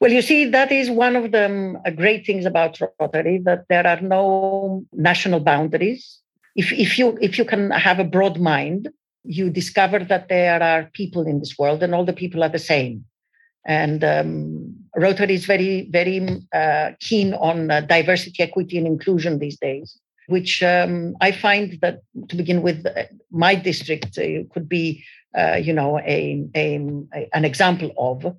Well 0.00 0.12
you 0.12 0.22
see 0.22 0.44
that 0.46 0.70
is 0.70 0.88
one 0.88 1.16
of 1.16 1.32
the 1.32 1.46
um, 1.46 1.78
great 1.96 2.24
things 2.24 2.46
about 2.46 2.80
rotary 3.00 3.38
that 3.38 3.64
there 3.68 3.86
are 3.86 4.00
no 4.00 4.84
national 4.92 5.40
boundaries. 5.40 6.20
If, 6.54 6.70
if 6.72 6.98
you 6.98 7.18
if 7.20 7.38
you 7.38 7.44
can 7.44 7.70
have 7.70 7.98
a 7.98 8.04
broad 8.04 8.38
mind 8.38 8.88
you 9.24 9.50
discover 9.50 10.00
that 10.00 10.28
there 10.28 10.62
are 10.62 10.90
people 10.92 11.26
in 11.26 11.38
this 11.38 11.56
world 11.58 11.82
and 11.82 11.94
all 11.94 12.04
the 12.04 12.12
people 12.12 12.42
are 12.42 12.48
the 12.48 12.58
same. 12.58 13.04
And 13.64 14.02
um, 14.02 14.74
Rotary 14.96 15.34
is 15.34 15.44
very, 15.46 15.88
very 15.90 16.26
uh, 16.52 16.92
keen 17.00 17.34
on 17.34 17.70
uh, 17.70 17.80
diversity, 17.82 18.42
equity, 18.42 18.76
and 18.78 18.86
inclusion 18.86 19.38
these 19.38 19.58
days, 19.58 19.96
which 20.26 20.62
um, 20.62 21.14
I 21.20 21.30
find 21.30 21.78
that 21.80 22.00
to 22.28 22.36
begin 22.36 22.62
with, 22.62 22.84
uh, 22.84 23.04
my 23.30 23.54
district 23.54 24.18
uh, 24.18 24.42
could 24.52 24.68
be, 24.68 25.04
uh, 25.38 25.60
you 25.62 25.72
know, 25.72 26.00
a, 26.00 26.44
a, 26.56 26.74
an 27.32 27.44
example 27.44 27.92
of. 27.96 28.34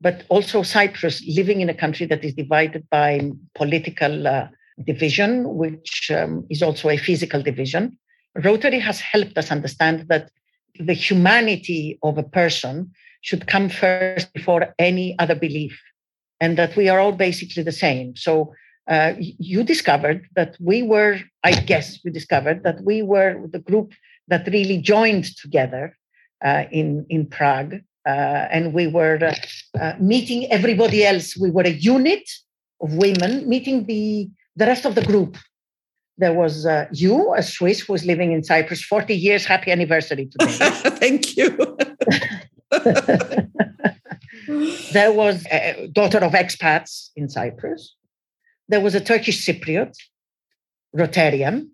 But 0.00 0.24
also 0.30 0.62
Cyprus, 0.62 1.22
living 1.28 1.60
in 1.60 1.68
a 1.68 1.74
country 1.74 2.06
that 2.06 2.24
is 2.24 2.34
divided 2.34 2.88
by 2.90 3.30
political 3.54 4.48
division, 4.84 5.54
which 5.54 6.10
um, 6.10 6.44
is 6.50 6.62
also 6.62 6.88
a 6.88 6.96
physical 6.96 7.42
division, 7.42 7.98
Rotary 8.34 8.78
has 8.78 9.00
helped 9.00 9.36
us 9.36 9.50
understand 9.50 10.06
that 10.08 10.30
the 10.78 10.94
humanity 10.94 11.98
of 12.02 12.18
a 12.18 12.22
person 12.22 12.92
should 13.20 13.46
come 13.46 13.68
first 13.68 14.32
before 14.32 14.74
any 14.78 15.14
other 15.18 15.34
belief, 15.34 15.80
and 16.40 16.56
that 16.58 16.74
we 16.76 16.88
are 16.88 16.98
all 16.98 17.12
basically 17.12 17.62
the 17.62 17.72
same. 17.72 18.16
So 18.16 18.54
uh, 18.88 19.12
you 19.18 19.62
discovered 19.62 20.26
that 20.34 20.56
we 20.60 20.82
were, 20.82 21.20
I 21.44 21.52
guess, 21.52 22.04
you 22.04 22.10
discovered 22.10 22.64
that 22.64 22.82
we 22.82 23.02
were 23.02 23.46
the 23.46 23.60
group 23.60 23.92
that 24.28 24.46
really 24.48 24.78
joined 24.78 25.24
together 25.36 25.96
uh, 26.44 26.64
in 26.72 27.06
in 27.08 27.26
Prague, 27.26 27.74
uh, 28.06 28.48
and 28.50 28.72
we 28.72 28.86
were 28.86 29.18
uh, 29.22 29.34
uh, 29.78 29.94
meeting 30.00 30.50
everybody 30.50 31.04
else. 31.04 31.36
We 31.36 31.50
were 31.50 31.62
a 31.62 31.70
unit 31.70 32.28
of 32.80 32.94
women 32.94 33.48
meeting 33.48 33.86
the 33.86 34.28
the 34.56 34.66
rest 34.66 34.84
of 34.84 34.94
the 34.94 35.04
group 35.04 35.36
there 36.18 36.34
was 36.34 36.66
uh, 36.66 36.86
you, 36.92 37.34
a 37.34 37.42
Swiss 37.42 37.80
who 37.80 37.92
was 37.92 38.04
living 38.04 38.32
in 38.32 38.44
Cyprus, 38.44 38.84
40 38.84 39.14
years. 39.14 39.44
Happy 39.44 39.70
anniversary 39.70 40.26
today. 40.26 40.52
Thank 41.00 41.36
you. 41.36 41.48
there 44.92 45.12
was 45.12 45.46
a 45.50 45.88
daughter 45.92 46.18
of 46.18 46.32
expats 46.32 47.10
in 47.16 47.28
Cyprus. 47.28 47.94
There 48.68 48.80
was 48.80 48.94
a 48.94 49.00
Turkish 49.00 49.46
Cypriot, 49.46 49.94
Rotarian. 50.96 51.68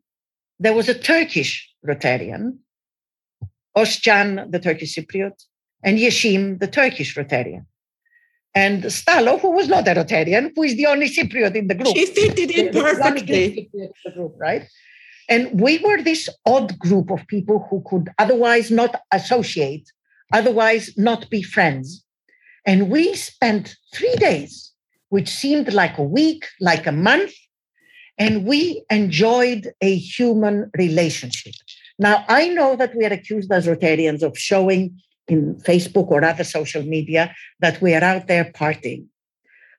There 0.59 0.75
was 0.75 0.89
a 0.89 0.95
Turkish 0.95 1.69
Rotarian, 1.87 2.59
Oscan, 3.77 4.51
the 4.51 4.59
Turkish 4.59 4.97
Cypriot, 4.97 5.45
and 5.85 5.99
Yeshim, 5.99 6.59
the 6.59 6.67
Turkish 6.67 7.17
Rotarian 7.17 7.67
and 8.59 8.83
Stalo, 8.85 9.41
who 9.41 9.51
was 9.59 9.69
not 9.69 9.87
a 9.87 9.95
Rotarian, 9.95 10.45
who 10.55 10.63
is 10.65 10.75
the 10.77 10.87
only 10.87 11.09
Cypriot 11.09 11.55
in 11.55 11.69
the 11.69 11.77
group. 11.77 11.95
She 11.97 12.07
fitted 12.07 12.51
in 12.51 12.73
perfectly. 12.73 13.71
The 13.73 14.11
Group, 14.17 14.35
right? 14.37 14.65
And 15.29 15.61
we 15.61 15.79
were 15.79 16.03
this 16.03 16.29
odd 16.45 16.77
group 16.79 17.11
of 17.11 17.21
people 17.29 17.59
who 17.69 17.79
could 17.89 18.09
otherwise 18.19 18.69
not 18.81 18.93
associate, 19.13 19.87
otherwise 20.33 20.85
not 20.97 21.31
be 21.31 21.43
friends. 21.43 22.05
And 22.67 22.91
we 22.91 23.15
spent 23.15 23.77
three 23.95 24.17
days, 24.17 24.73
which 25.11 25.29
seemed 25.29 25.73
like 25.73 25.97
a 25.97 26.03
week, 26.03 26.43
like 26.61 26.87
a 26.89 26.99
month, 27.11 27.33
and 28.19 28.45
we 28.45 28.61
enjoyed 28.91 29.63
a 29.81 29.95
human 29.95 30.57
relationship. 30.77 31.55
Now, 32.01 32.25
I 32.29 32.49
know 32.49 32.75
that 32.75 32.95
we 32.97 33.05
are 33.05 33.13
accused 33.13 33.53
as 33.53 33.69
Rotarians 33.69 34.23
of 34.23 34.37
showing 34.37 34.83
in 35.29 35.55
Facebook 35.57 36.09
or 36.11 36.25
other 36.25 36.45
social 36.45 36.83
media 36.83 37.35
that 37.61 37.81
we 37.81 37.95
are 37.95 38.05
out 38.05 38.27
there 38.27 38.47
partying. 38.47 39.07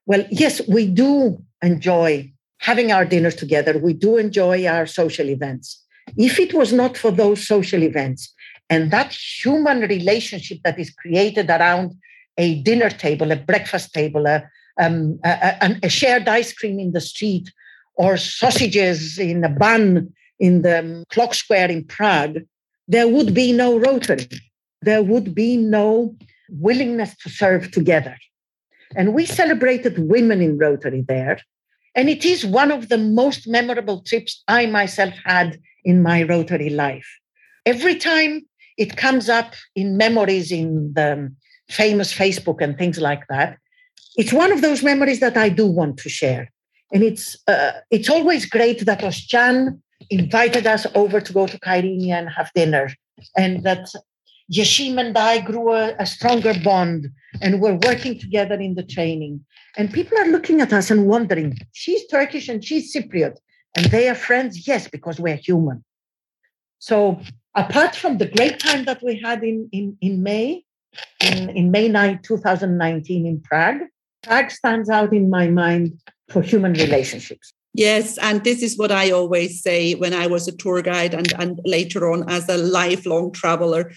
Well, 0.05 0.25
yes, 0.31 0.61
we 0.67 0.87
do 0.87 1.43
enjoy 1.61 2.31
having 2.59 2.91
our 2.91 3.05
dinners 3.05 3.35
together. 3.35 3.77
We 3.77 3.93
do 3.93 4.17
enjoy 4.17 4.67
our 4.67 4.85
social 4.85 5.29
events. 5.29 5.83
If 6.17 6.39
it 6.39 6.53
was 6.53 6.73
not 6.73 6.97
for 6.97 7.11
those 7.11 7.47
social 7.47 7.83
events 7.83 8.33
and 8.69 8.91
that 8.91 9.13
human 9.13 9.81
relationship 9.81 10.59
that 10.63 10.79
is 10.79 10.91
created 10.91 11.49
around 11.49 11.95
a 12.37 12.61
dinner 12.61 12.89
table, 12.89 13.31
a 13.31 13.35
breakfast 13.35 13.93
table, 13.93 14.25
a, 14.25 14.43
um, 14.79 15.19
a, 15.25 15.77
a, 15.83 15.89
shared 15.89 16.27
ice 16.27 16.53
cream 16.53 16.79
in 16.79 16.93
the 16.93 17.01
street, 17.01 17.51
or 17.95 18.15
sausages 18.15 19.19
in 19.19 19.43
a 19.43 19.49
bun 19.49 20.13
in 20.39 20.61
the 20.61 21.03
clock 21.09 21.33
square 21.33 21.69
in 21.69 21.83
Prague, 21.83 22.39
there 22.87 23.07
would 23.07 23.33
be 23.33 23.51
no 23.51 23.77
Rotary. 23.77 24.27
There 24.81 25.03
would 25.03 25.35
be 25.35 25.57
no 25.57 26.15
willingness 26.49 27.15
to 27.17 27.29
serve 27.29 27.71
together. 27.71 28.15
And 28.95 29.13
we 29.13 29.25
celebrated 29.25 29.99
women 29.99 30.41
in 30.41 30.57
Rotary 30.57 31.03
there. 31.07 31.39
And 31.95 32.09
it 32.09 32.25
is 32.25 32.45
one 32.45 32.71
of 32.71 32.89
the 32.89 32.97
most 32.97 33.47
memorable 33.47 34.01
trips 34.01 34.43
I 34.47 34.65
myself 34.65 35.13
had 35.25 35.59
in 35.83 36.01
my 36.01 36.23
Rotary 36.23 36.69
life. 36.69 37.07
Every 37.65 37.95
time 37.95 38.41
it 38.77 38.97
comes 38.97 39.29
up 39.29 39.53
in 39.75 39.97
memories 39.97 40.51
in 40.51 40.93
the 40.93 41.31
famous 41.69 42.13
Facebook 42.13 42.61
and 42.61 42.77
things 42.77 42.99
like 42.99 43.27
that, 43.29 43.57
it's 44.15 44.33
one 44.33 44.51
of 44.51 44.61
those 44.61 44.83
memories 44.83 45.19
that 45.19 45.37
I 45.37 45.49
do 45.49 45.67
want 45.67 45.97
to 45.97 46.09
share. 46.09 46.49
And 46.91 47.03
it's 47.03 47.37
uh, 47.47 47.73
it's 47.91 48.09
always 48.09 48.45
great 48.45 48.85
that 48.85 49.01
Jan 49.11 49.81
invited 50.09 50.65
us 50.65 50.87
over 50.95 51.21
to 51.21 51.33
go 51.33 51.45
to 51.45 51.59
Kyrenia 51.59 52.13
and 52.13 52.29
have 52.29 52.49
dinner, 52.55 52.89
and 53.37 53.63
that 53.63 53.87
Yeshim 54.51 54.99
and 54.99 55.15
I 55.17 55.41
grew 55.41 55.73
a, 55.73 55.95
a 55.99 56.05
stronger 56.05 56.53
bond, 56.63 57.09
and 57.41 57.61
we're 57.61 57.79
working 57.85 58.19
together 58.19 58.55
in 58.55 58.75
the 58.75 58.83
training. 58.83 59.45
And 59.77 59.93
people 59.93 60.17
are 60.17 60.27
looking 60.27 60.61
at 60.61 60.73
us 60.73 60.89
and 60.89 61.05
wondering, 61.05 61.57
she's 61.73 62.07
Turkish 62.07 62.49
and 62.49 62.63
she's 62.63 62.93
Cypriot, 62.93 63.37
and 63.75 63.85
they 63.87 64.09
are 64.09 64.15
friends. 64.15 64.67
Yes, 64.67 64.87
because 64.87 65.19
we're 65.19 65.35
human. 65.35 65.83
So 66.79 67.19
apart 67.55 67.95
from 67.95 68.17
the 68.17 68.27
great 68.27 68.59
time 68.59 68.85
that 68.85 69.03
we 69.03 69.19
had 69.19 69.43
in 69.43 69.69
in, 69.71 69.97
in 70.01 70.23
May, 70.23 70.63
in, 71.21 71.49
in 71.49 71.71
May 71.71 71.87
9, 71.87 72.21
2019 72.23 73.25
in 73.27 73.41
Prague, 73.41 73.81
Prague 74.23 74.49
stands 74.49 74.89
out 74.89 75.13
in 75.13 75.29
my 75.29 75.47
mind 75.47 75.99
for 76.29 76.41
human 76.41 76.73
relationships. 76.73 77.53
Yes, 77.73 78.17
and 78.17 78.43
this 78.43 78.63
is 78.63 78.77
what 78.77 78.91
I 78.91 79.11
always 79.11 79.61
say 79.61 79.93
when 79.93 80.13
I 80.13 80.25
was 80.25 80.47
a 80.47 80.51
tour 80.51 80.81
guide 80.81 81.13
and, 81.13 81.31
and 81.33 81.59
later 81.65 82.11
on 82.11 82.27
as 82.29 82.49
a 82.49 82.57
lifelong 82.57 83.31
traveler 83.31 83.91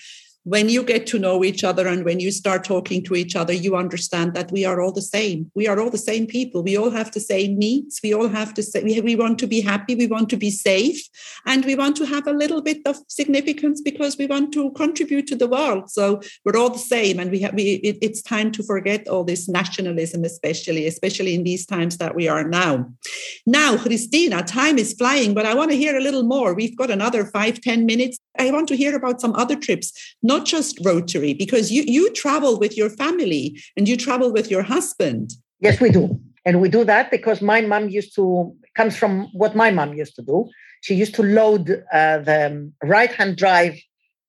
when 0.45 0.69
you 0.69 0.83
get 0.83 1.07
to 1.09 1.19
know 1.19 1.45
each 1.45 1.63
other 1.63 1.87
and 1.87 2.05
when 2.05 2.19
you 2.19 2.33
start 2.33 2.65
talking 2.65 3.05
to 3.05 3.15
each 3.15 3.37
other, 3.37 3.53
you 3.53 3.77
understand 3.77 4.35
that 4.35 4.51
we 4.51 4.65
are 4.65 4.81
all 4.81 4.93
the 4.93 5.03
same. 5.03 5.51
We 5.55 5.69
are 5.69 5.79
all 5.79 5.91
the 5.91 5.99
same 5.99 6.27
people. 6.27 6.63
We 6.63 6.77
all 6.77 6.91
have 6.91 7.13
the 7.13 7.21
same 7.21 7.59
needs. 7.59 8.01
We 8.03 8.13
all 8.13 8.29
have 8.29 8.53
to 8.55 8.63
say, 8.63 8.83
we, 8.83 9.15
want 9.15 9.39
to 9.39 9.47
be 9.47 9.61
happy. 9.61 9.95
We 9.95 10.09
want 10.09 10.31
to 10.31 10.37
be 10.37 10.51
safe. 10.51 11.01
And 11.47 11.65
we 11.65 11.77
want 11.77 11.97
to 11.97 12.07
have 12.07 12.27
a 12.27 12.33
little 12.33 12.61
bit 12.61 12.79
of 12.87 12.97
significance 13.09 13.81
because 13.81 14.19
we 14.19 14.27
want 14.27 14.53
to 14.55 14.73
contribute 14.73 15.29
to 15.29 15.37
the 15.37 15.47
world. 15.47 15.91
So 15.91 16.21
we're 16.45 16.59
all 16.59 16.71
the 16.71 16.79
same. 16.79 17.21
And 17.21 17.31
we 17.31 17.41
have, 17.41 17.55
we, 17.55 17.75
it, 17.85 17.99
it's 18.03 18.23
time 18.23 18.51
to 18.53 18.63
forget 18.65 19.07
all 19.07 19.23
this 19.23 19.49
nationalism, 19.49 20.25
especially, 20.25 20.87
especially 20.87 21.35
in 21.35 21.45
these 21.45 21.67
times 21.67 21.99
that 21.99 22.17
we 22.17 22.27
are 22.27 22.49
now. 22.49 22.87
Now, 23.47 23.77
Christina, 23.77 24.43
time 24.43 24.79
is 24.79 24.93
flying, 24.95 25.35
but 25.35 25.47
I 25.47 25.55
want 25.55 25.71
to 25.71 25.77
hear 25.77 25.97
a 25.97 26.03
little 26.03 26.25
more. 26.25 26.55
We've 26.55 26.77
got 26.77 26.91
another 26.91 27.27
five, 27.27 27.61
ten 27.61 27.87
minutes. 27.87 28.19
I 28.39 28.51
want 28.51 28.69
to 28.69 28.77
hear 28.77 28.97
about 28.97 29.21
some 29.21 29.35
other 29.35 29.57
trips 29.57 29.93
not 30.23 30.47
just 30.47 30.79
Rotary, 30.85 31.35
because 31.35 31.71
you, 31.71 31.83
you 31.87 32.13
travel 32.13 32.59
with 32.59 32.77
your 32.77 32.91
family 32.91 33.61
and 33.77 33.89
you 33.89 33.97
travel 33.97 34.33
with 34.33 34.51
your 34.51 34.63
husband. 34.63 35.33
Yes, 35.61 35.81
we 35.81 35.91
do. 35.91 36.21
And 36.45 36.61
we 36.61 36.69
do 36.69 36.85
that 36.85 37.11
because 37.11 37.41
my 37.41 37.61
mom 37.61 37.89
used 37.89 38.15
to, 38.17 38.55
comes 38.75 38.97
from 38.97 39.29
what 39.33 39.55
my 39.55 39.71
mom 39.71 39.95
used 39.95 40.17
to 40.17 40.23
do. 40.23 40.49
She 40.83 40.95
used 40.95 41.15
to 41.15 41.23
load 41.23 41.71
uh, 41.93 42.19
the 42.19 42.73
right 42.83 43.13
hand 43.13 43.37
drive 43.37 43.81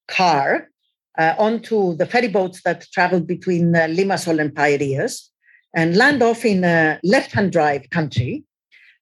car 0.08 0.70
uh, 1.18 1.34
onto 1.38 1.96
the 1.96 2.06
ferry 2.06 2.28
boats 2.28 2.62
that 2.64 2.86
traveled 2.94 3.28
between 3.28 3.76
uh, 3.76 3.82
Limassol 3.82 4.40
and 4.40 4.54
Piraeus 4.54 5.30
and 5.74 5.96
land 5.96 6.22
off 6.22 6.46
in 6.46 6.64
a 6.64 7.00
left 7.04 7.32
hand 7.32 7.52
drive 7.52 7.90
country 7.90 8.44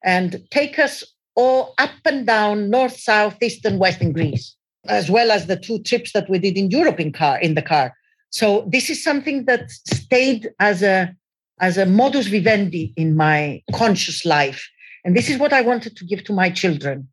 and 0.04 0.42
take 0.52 0.80
us 0.80 1.04
all 1.36 1.74
up 1.78 1.92
and 2.06 2.26
down 2.26 2.70
north, 2.70 2.98
south, 2.98 3.38
east, 3.42 3.66
and 3.66 3.80
west 3.80 4.02
in 4.02 4.14
Greece 4.14 4.56
as 4.88 5.10
well 5.10 5.32
as 5.32 5.48
the 5.48 5.58
two 5.58 5.80
trips 5.84 6.13
that 6.13 6.30
we 6.30 6.39
did 6.39 6.58
in 6.58 6.72
Europe 6.72 7.00
in 7.00 7.12
car 7.12 7.39
in 7.39 7.56
the 7.56 7.62
car. 7.62 7.96
So 8.30 8.67
this 8.72 8.89
is 8.89 9.04
something 9.04 9.46
that 9.46 9.70
stayed 9.70 10.50
as 10.60 10.82
a 10.82 11.13
as 11.60 11.78
a 11.78 11.86
modus 11.86 12.28
vivendi 12.28 12.94
in 12.98 13.15
my 13.15 13.62
conscious 13.74 14.26
life. 14.26 14.67
And 15.06 15.15
this 15.15 15.30
is 15.30 15.38
what 15.38 15.54
I 15.54 15.62
wanted 15.62 15.96
to 15.98 16.06
give 16.06 16.24
to 16.26 16.34
my 16.34 16.50
children. 16.50 17.08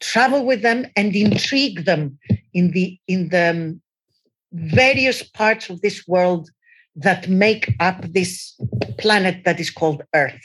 Travel 0.00 0.44
with 0.44 0.62
them 0.62 0.86
and 0.96 1.14
intrigue 1.14 1.84
them 1.84 2.18
in 2.52 2.72
the 2.72 2.98
in 3.08 3.28
the 3.30 3.78
various 4.52 5.22
parts 5.22 5.70
of 5.70 5.80
this 5.80 6.06
world 6.06 6.50
that 6.96 7.28
make 7.28 7.74
up 7.80 8.02
this 8.12 8.54
planet 8.98 9.44
that 9.44 9.58
is 9.58 9.70
called 9.70 10.02
Earth. 10.14 10.40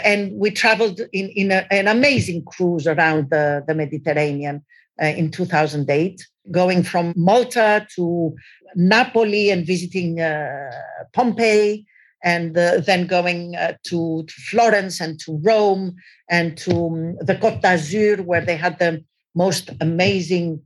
And 0.00 0.32
we 0.32 0.50
traveled 0.50 1.00
in, 1.12 1.28
in 1.30 1.52
a, 1.52 1.66
an 1.70 1.88
amazing 1.88 2.44
cruise 2.44 2.86
around 2.86 3.30
the, 3.30 3.64
the 3.66 3.74
Mediterranean 3.74 4.64
uh, 5.02 5.06
in 5.06 5.30
2008, 5.30 6.26
going 6.50 6.82
from 6.82 7.12
Malta 7.16 7.86
to 7.96 8.34
Napoli 8.76 9.50
and 9.50 9.66
visiting 9.66 10.20
uh, 10.20 10.70
Pompeii, 11.12 11.86
and 12.22 12.56
uh, 12.56 12.80
then 12.80 13.06
going 13.06 13.56
uh, 13.56 13.72
to, 13.84 14.24
to, 14.24 14.34
Florence 14.50 15.00
and 15.00 15.18
to 15.20 15.40
Rome 15.42 15.96
and 16.28 16.56
to 16.58 16.86
um, 16.86 17.16
the 17.20 17.34
Côte 17.34 17.62
d'Azur, 17.62 18.24
where 18.24 18.44
they 18.44 18.56
had 18.56 18.78
the 18.78 19.02
most 19.34 19.70
amazing 19.80 20.60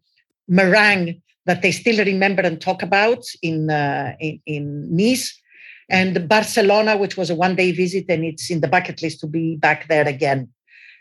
meringue 0.49 1.23
that 1.47 1.63
they 1.63 1.71
still 1.71 2.05
remember 2.05 2.43
and 2.43 2.61
talk 2.61 2.83
about 2.83 3.25
in, 3.43 3.71
uh, 3.71 4.15
in, 4.19 4.41
in 4.47 4.97
Nice, 4.97 5.41
and 5.89 6.29
Barcelona, 6.29 6.97
which 6.97 7.17
was 7.17 7.31
a 7.31 7.35
one 7.35 7.55
day 7.55 7.73
visit, 7.73 8.07
and 8.09 8.25
it's 8.25 8.51
in 8.51 8.61
the 8.61 8.69
bucket 8.69 9.03
list 9.03 9.21
to 9.21 9.27
be 9.27 9.57
back 9.57 9.87
there 9.89 10.09
again. 10.09 10.49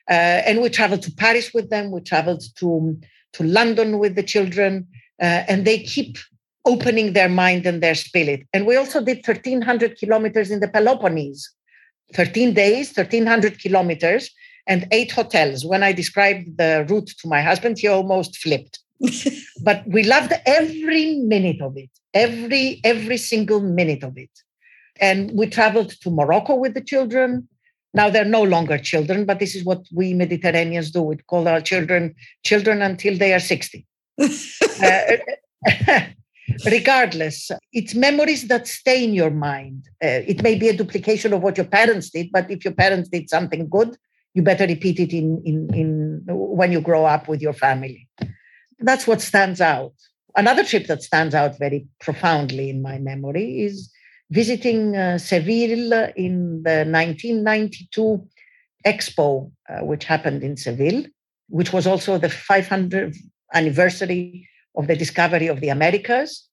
Uh, 0.10 0.44
and 0.46 0.62
we 0.62 0.70
traveled 0.70 1.02
to 1.04 1.12
Paris 1.12 1.54
with 1.54 1.70
them. 1.70 1.92
We 1.92 2.02
traveled 2.02 2.44
to 2.58 2.78
um, 2.78 3.02
to 3.34 3.44
London 3.44 4.00
with 4.00 4.16
the 4.16 4.24
children, 4.24 4.88
uh, 5.22 5.44
and 5.48 5.66
they 5.66 5.80
keep 5.80 6.18
opening 6.66 7.14
their 7.14 7.30
mind 7.30 7.66
and 7.66 7.82
their 7.82 7.96
spirit. 7.96 8.48
And 8.54 8.66
we 8.66 8.76
also 8.76 9.04
did 9.04 9.18
1,300 9.18 9.98
kilometers 9.98 10.50
in 10.50 10.60
the 10.60 10.68
Peloponnese, 10.68 11.52
13 12.14 12.54
days, 12.54 12.96
1,300 12.96 13.60
kilometers, 13.60 14.30
and 14.68 14.88
eight 14.92 15.12
hotels. 15.12 15.66
When 15.66 15.84
I 15.84 15.92
described 15.92 16.58
the 16.58 16.86
route 16.90 17.12
to 17.20 17.28
my 17.28 17.42
husband, 17.42 17.80
he 17.80 17.88
almost 17.88 18.38
flipped. 18.38 18.80
but 19.64 19.84
we 19.86 20.04
loved 20.04 20.34
every 20.46 21.16
minute 21.16 21.62
of 21.62 21.76
it, 21.78 21.90
every 22.14 22.80
every 22.84 23.18
single 23.18 23.60
minute 23.60 24.04
of 24.04 24.18
it. 24.18 24.30
And 25.02 25.32
we 25.34 25.48
traveled 25.48 25.90
to 26.02 26.10
Morocco 26.10 26.56
with 26.56 26.74
the 26.74 26.82
children. 26.82 27.48
Now 27.94 28.10
they're 28.10 28.26
no 28.26 28.44
longer 28.44 28.78
children, 28.78 29.26
but 29.26 29.40
this 29.40 29.56
is 29.56 29.64
what 29.64 29.86
we 29.94 30.14
Mediterraneans 30.14 30.92
do. 30.92 31.02
We 31.04 31.18
call 31.18 31.48
our 31.48 31.62
children 31.62 32.16
children 32.44 32.82
until 32.82 33.18
they 33.18 33.34
are 33.34 33.40
60. 33.40 33.86
uh, 34.22 35.02
regardless, 36.66 37.52
it's 37.72 37.96
memories 37.96 38.48
that 38.48 38.68
stay 38.68 39.04
in 39.04 39.14
your 39.14 39.30
mind. 39.30 39.88
Uh, 40.04 40.22
it 40.28 40.42
may 40.44 40.56
be 40.56 40.70
a 40.70 40.78
duplication 40.78 41.34
of 41.34 41.42
what 41.42 41.58
your 41.58 41.68
parents 41.68 42.10
did, 42.10 42.32
but 42.32 42.50
if 42.50 42.66
your 42.66 42.74
parents 42.74 43.10
did 43.10 43.30
something 43.30 43.70
good, 43.70 43.96
you 44.34 44.42
better 44.42 44.66
repeat 44.66 45.00
it 45.00 45.14
in, 45.14 45.42
in, 45.46 45.74
in 45.74 46.22
when 46.28 46.72
you 46.72 46.82
grow 46.82 47.06
up 47.06 47.28
with 47.28 47.42
your 47.42 47.54
family. 47.54 48.08
That's 48.80 49.06
what 49.06 49.22
stands 49.22 49.62
out. 49.62 49.94
Another 50.36 50.64
trip 50.64 50.88
that 50.88 51.04
stands 51.04 51.36
out 51.36 51.60
very 51.60 51.86
profoundly 52.02 52.70
in 52.70 52.82
my 52.82 52.98
memory 52.98 53.62
is 53.62 53.92
visiting 54.34 54.98
uh, 54.98 55.18
Seville 55.20 55.94
in 56.16 56.64
the 56.64 56.78
1992 56.90 58.28
expo, 58.86 59.52
uh, 59.70 59.86
which 59.86 60.06
happened 60.06 60.44
in 60.44 60.58
Seville, 60.58 61.06
which 61.50 61.72
was 61.72 61.86
also 61.86 62.18
the 62.18 62.28
500th 62.28 63.16
anniversary 63.54 64.50
of 64.76 64.88
the 64.88 64.96
discovery 64.96 65.48
of 65.48 65.62
the 65.62 65.70
Americas. 65.70 66.50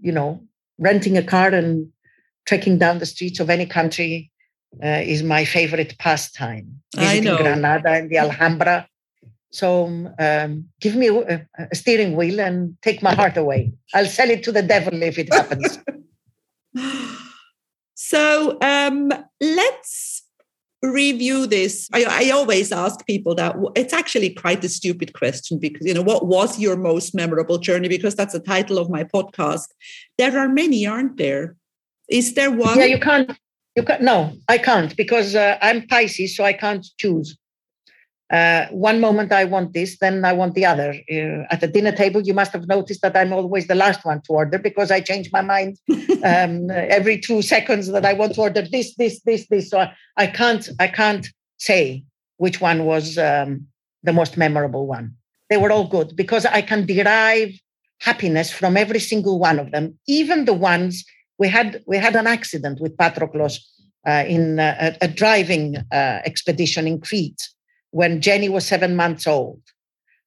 You 0.00 0.12
know, 0.12 0.44
renting 0.78 1.18
a 1.18 1.24
car 1.24 1.48
and 1.48 1.88
trekking 2.46 2.78
down 2.78 3.00
the 3.00 3.06
streets 3.06 3.40
of 3.40 3.50
any 3.50 3.66
country 3.66 4.30
uh, 4.82 5.02
is 5.04 5.24
my 5.24 5.44
favorite 5.44 5.98
pastime. 5.98 6.82
Visiting 6.96 7.28
I 7.28 7.30
know. 7.32 7.38
Granada 7.38 7.90
and 7.90 8.10
the 8.10 8.18
Alhambra. 8.18 8.88
So 9.50 9.86
um, 10.18 10.68
give 10.80 10.94
me 10.94 11.08
a, 11.08 11.46
a, 11.58 11.74
steering 11.74 12.16
wheel 12.16 12.40
and 12.40 12.76
take 12.82 13.02
my 13.02 13.14
heart 13.14 13.36
away. 13.36 13.72
I'll 13.92 14.06
sell 14.06 14.30
it 14.30 14.42
to 14.44 14.52
the 14.52 14.62
devil 14.62 15.02
if 15.02 15.18
it 15.18 15.32
happens. 15.32 15.78
So 17.94 18.58
um, 18.60 19.12
let's 19.40 20.22
review 20.82 21.46
this. 21.46 21.88
I, 21.92 22.26
I, 22.26 22.30
always 22.30 22.70
ask 22.70 23.06
people 23.06 23.34
that 23.36 23.56
it's 23.74 23.94
actually 23.94 24.30
quite 24.30 24.62
a 24.64 24.68
stupid 24.68 25.14
question 25.14 25.58
because, 25.58 25.86
you 25.86 25.94
know, 25.94 26.02
what 26.02 26.26
was 26.26 26.58
your 26.58 26.76
most 26.76 27.14
memorable 27.14 27.58
journey? 27.58 27.88
Because 27.88 28.14
that's 28.14 28.34
the 28.34 28.40
title 28.40 28.78
of 28.78 28.90
my 28.90 29.04
podcast. 29.04 29.68
There 30.18 30.38
are 30.38 30.48
many, 30.48 30.86
aren't 30.86 31.16
there? 31.16 31.56
Is 32.10 32.34
there 32.34 32.50
one? 32.50 32.78
Yeah, 32.78 32.84
you 32.84 33.00
can't. 33.00 33.38
You 33.76 33.82
can't. 33.82 34.02
No, 34.02 34.32
I 34.48 34.58
can't 34.58 34.94
because 34.96 35.34
uh, 35.34 35.56
I'm 35.62 35.86
Pisces, 35.86 36.36
so 36.36 36.44
I 36.44 36.52
can't 36.52 36.86
choose 36.98 37.36
uh, 38.30 38.66
one 38.70 39.00
moment 39.00 39.32
I 39.32 39.44
want 39.44 39.74
this, 39.74 39.98
then 39.98 40.24
I 40.24 40.32
want 40.32 40.54
the 40.54 40.64
other. 40.64 40.94
Uh, 41.10 41.44
at 41.50 41.60
the 41.60 41.68
dinner 41.68 41.92
table, 41.92 42.22
you 42.22 42.32
must 42.32 42.52
have 42.52 42.66
noticed 42.66 43.02
that 43.02 43.16
I'm 43.16 43.32
always 43.32 43.66
the 43.66 43.74
last 43.74 44.04
one 44.04 44.22
to 44.22 44.32
order 44.32 44.58
because 44.58 44.90
I 44.90 45.00
change 45.00 45.30
my 45.30 45.42
mind 45.42 45.78
um, 46.24 46.70
every 46.70 47.18
two 47.18 47.42
seconds 47.42 47.88
that 47.88 48.04
I 48.04 48.14
want 48.14 48.34
to 48.34 48.40
order 48.40 48.62
this, 48.62 48.94
this, 48.96 49.20
this, 49.22 49.46
this. 49.48 49.68
So 49.70 49.80
I, 49.80 49.92
I 50.16 50.26
can't, 50.26 50.68
I 50.80 50.88
can't 50.88 51.26
say 51.58 52.04
which 52.38 52.60
one 52.60 52.86
was 52.86 53.18
um, 53.18 53.66
the 54.02 54.12
most 54.12 54.36
memorable 54.36 54.86
one. 54.86 55.14
They 55.50 55.58
were 55.58 55.70
all 55.70 55.86
good 55.86 56.16
because 56.16 56.46
I 56.46 56.62
can 56.62 56.86
derive 56.86 57.50
happiness 58.00 58.50
from 58.50 58.76
every 58.76 59.00
single 59.00 59.38
one 59.38 59.58
of 59.58 59.70
them, 59.70 59.98
even 60.08 60.46
the 60.46 60.54
ones 60.54 61.04
we 61.38 61.48
had. 61.48 61.82
We 61.86 61.98
had 61.98 62.16
an 62.16 62.26
accident 62.26 62.80
with 62.80 62.96
Patroklos 62.96 63.58
uh, 64.06 64.24
in 64.26 64.58
a, 64.58 64.96
a 65.02 65.08
driving 65.08 65.76
uh, 65.92 66.20
expedition 66.24 66.86
in 66.86 67.00
Crete 67.00 67.48
when 67.94 68.20
Jenny 68.20 68.48
was 68.48 68.66
seven 68.66 68.96
months 68.96 69.24
old, 69.24 69.62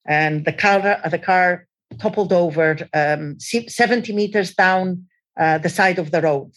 and 0.05 0.45
the 0.45 0.53
car 0.53 0.79
the 1.11 1.19
car 1.19 1.67
toppled 1.99 2.31
over 2.31 2.77
um, 2.93 3.37
70 3.39 4.13
meters 4.13 4.53
down 4.53 5.05
uh, 5.37 5.57
the 5.57 5.69
side 5.69 5.99
of 5.99 6.11
the 6.11 6.21
road, 6.21 6.51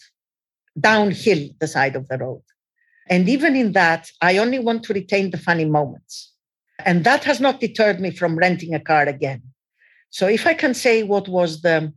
downhill 0.79 1.49
the 1.59 1.67
side 1.67 1.97
of 1.97 2.07
the 2.07 2.17
road. 2.17 2.43
And 3.09 3.27
even 3.27 3.57
in 3.57 3.73
that, 3.73 4.09
I 4.21 4.37
only 4.37 4.59
want 4.59 4.83
to 4.83 4.93
retain 4.93 5.31
the 5.31 5.37
funny 5.37 5.65
moments. 5.65 6.31
And 6.85 7.03
that 7.03 7.25
has 7.25 7.41
not 7.41 7.59
deterred 7.59 7.99
me 7.99 8.11
from 8.11 8.37
renting 8.37 8.73
a 8.73 8.79
car 8.79 9.03
again. 9.03 9.41
So 10.11 10.27
if 10.27 10.47
I 10.47 10.53
can 10.53 10.73
say 10.73 11.03
what 11.03 11.27
was 11.27 11.61
the 11.61 11.93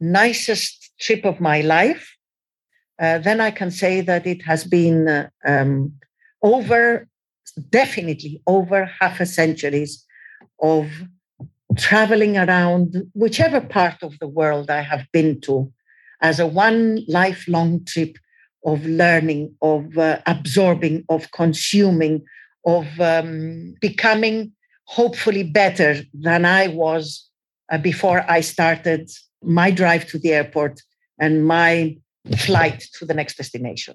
nicest 0.00 0.92
trip 0.98 1.24
of 1.24 1.40
my 1.40 1.60
life, 1.60 2.16
uh, 3.00 3.18
then 3.18 3.40
I 3.40 3.52
can 3.52 3.70
say 3.70 4.00
that 4.00 4.26
it 4.26 4.42
has 4.42 4.64
been 4.64 5.08
uh, 5.08 5.28
um, 5.44 5.92
over, 6.42 7.06
definitely 7.70 8.42
over 8.46 8.90
half 9.00 9.20
a 9.20 9.26
centuries 9.26 10.04
of 10.60 10.90
traveling 11.76 12.36
around 12.36 12.96
whichever 13.14 13.60
part 13.60 14.02
of 14.02 14.18
the 14.18 14.28
world 14.28 14.70
I 14.70 14.82
have 14.82 15.06
been 15.12 15.40
to 15.42 15.72
as 16.20 16.38
a 16.38 16.46
one 16.46 17.04
lifelong 17.08 17.84
trip 17.84 18.16
of 18.64 18.86
learning, 18.86 19.54
of 19.60 19.98
uh, 19.98 20.20
absorbing, 20.26 21.04
of 21.08 21.30
consuming, 21.32 22.22
of 22.64 22.86
um, 23.00 23.74
becoming 23.80 24.52
hopefully 24.84 25.42
better 25.42 26.02
than 26.14 26.44
I 26.44 26.68
was 26.68 27.28
uh, 27.72 27.78
before 27.78 28.24
I 28.28 28.40
started 28.40 29.10
my 29.42 29.70
drive 29.70 30.06
to 30.08 30.18
the 30.18 30.32
airport 30.32 30.80
and 31.18 31.46
my 31.46 31.96
flight 32.38 32.84
to 32.98 33.04
the 33.04 33.14
next 33.14 33.36
destination. 33.36 33.94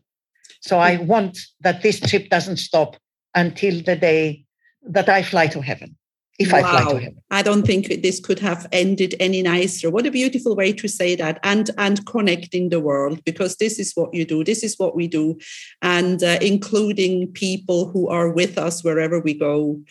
So 0.61 0.79
I 0.79 0.97
want 0.97 1.37
that 1.61 1.81
this 1.81 1.99
trip 1.99 2.29
doesn't 2.29 2.57
stop 2.57 2.97
until 3.35 3.81
the 3.81 3.95
day 3.95 4.45
that 4.83 5.09
I 5.09 5.23
fly 5.23 5.47
to 5.47 5.61
heaven 5.61 5.97
if 6.39 6.51
wow. 6.51 6.59
I 6.59 6.61
fly 6.61 6.91
to 6.91 6.99
heaven. 6.99 7.21
I 7.31 7.41
don't 7.41 7.65
think 7.65 7.87
this 7.87 8.19
could 8.19 8.39
have 8.39 8.67
ended 8.71 9.15
any 9.19 9.41
nicer. 9.41 9.89
What 9.89 10.05
a 10.05 10.11
beautiful 10.11 10.55
way 10.55 10.71
to 10.73 10.87
say 10.87 11.15
that, 11.15 11.39
and 11.43 11.69
and 11.77 12.05
connecting 12.05 12.69
the 12.69 12.79
world 12.79 13.23
because 13.23 13.57
this 13.57 13.79
is 13.79 13.93
what 13.95 14.13
you 14.13 14.25
do. 14.25 14.43
This 14.43 14.63
is 14.63 14.77
what 14.77 14.95
we 14.95 15.07
do, 15.07 15.37
and 15.81 16.21
uh, 16.23 16.37
including 16.41 17.31
people 17.31 17.89
who 17.89 18.07
are 18.07 18.29
with 18.29 18.57
us 18.57 18.83
wherever 18.83 19.19
we 19.19 19.33
go. 19.33 19.81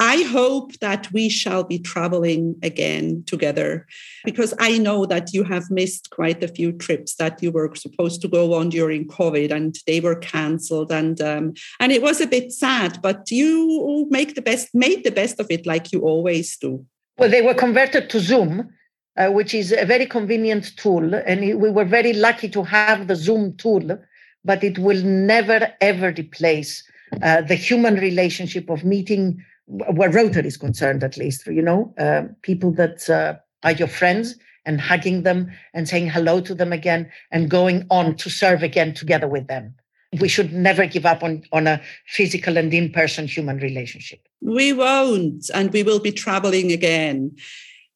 I 0.00 0.22
hope 0.22 0.78
that 0.80 1.10
we 1.12 1.28
shall 1.28 1.64
be 1.64 1.78
traveling 1.78 2.56
again 2.62 3.24
together 3.26 3.86
because 4.24 4.52
I 4.58 4.78
know 4.78 5.06
that 5.06 5.32
you 5.32 5.44
have 5.44 5.70
missed 5.70 6.10
quite 6.10 6.42
a 6.42 6.48
few 6.48 6.72
trips 6.72 7.14
that 7.16 7.42
you 7.42 7.50
were 7.50 7.74
supposed 7.74 8.20
to 8.22 8.28
go 8.28 8.54
on 8.54 8.68
during 8.68 9.08
COVID 9.08 9.50
and 9.52 9.76
they 9.86 10.00
were 10.00 10.16
cancelled 10.16 10.92
and 10.92 11.20
um, 11.20 11.54
and 11.80 11.92
it 11.92 12.02
was 12.02 12.20
a 12.20 12.26
bit 12.26 12.52
sad. 12.52 13.00
But 13.02 13.30
you 13.30 14.06
make 14.10 14.34
the 14.34 14.42
best, 14.42 14.74
made 14.74 15.04
the 15.04 15.10
best 15.10 15.40
of 15.40 15.46
it 15.50 15.66
like 15.66 15.92
you 15.92 16.00
always 16.00 16.56
do. 16.56 16.84
Well, 17.18 17.30
they 17.30 17.42
were 17.42 17.54
converted 17.54 18.10
to 18.10 18.20
Zoom. 18.20 18.70
Uh, 19.18 19.30
which 19.30 19.54
is 19.54 19.72
a 19.72 19.86
very 19.86 20.04
convenient 20.04 20.76
tool. 20.76 21.14
And 21.14 21.40
we 21.58 21.70
were 21.70 21.86
very 21.86 22.12
lucky 22.12 22.50
to 22.50 22.62
have 22.64 23.08
the 23.08 23.16
Zoom 23.16 23.56
tool, 23.56 23.98
but 24.44 24.62
it 24.62 24.78
will 24.78 25.02
never, 25.02 25.72
ever 25.80 26.12
replace 26.18 26.84
uh, 27.22 27.40
the 27.40 27.54
human 27.54 27.94
relationship 27.94 28.68
of 28.68 28.84
meeting 28.84 29.42
where 29.66 30.10
Rotary 30.10 30.46
is 30.46 30.56
concerned, 30.56 31.02
at 31.02 31.16
least, 31.16 31.46
you 31.46 31.62
know, 31.62 31.92
uh, 31.98 32.22
people 32.42 32.72
that 32.72 33.08
uh, 33.10 33.34
are 33.64 33.72
your 33.72 33.88
friends 33.88 34.36
and 34.64 34.80
hugging 34.80 35.22
them 35.22 35.50
and 35.74 35.88
saying 35.88 36.08
hello 36.08 36.40
to 36.40 36.54
them 36.54 36.72
again 36.72 37.10
and 37.30 37.50
going 37.50 37.86
on 37.90 38.16
to 38.16 38.30
serve 38.30 38.62
again 38.62 38.94
together 38.94 39.28
with 39.28 39.46
them. 39.48 39.74
We 40.20 40.28
should 40.28 40.52
never 40.52 40.86
give 40.86 41.04
up 41.04 41.22
on, 41.22 41.42
on 41.52 41.66
a 41.66 41.80
physical 42.06 42.56
and 42.56 42.72
in 42.72 42.92
person 42.92 43.26
human 43.26 43.58
relationship. 43.58 44.20
We 44.40 44.72
won't, 44.72 45.50
and 45.52 45.72
we 45.72 45.82
will 45.82 46.00
be 46.00 46.12
traveling 46.12 46.72
again. 46.72 47.36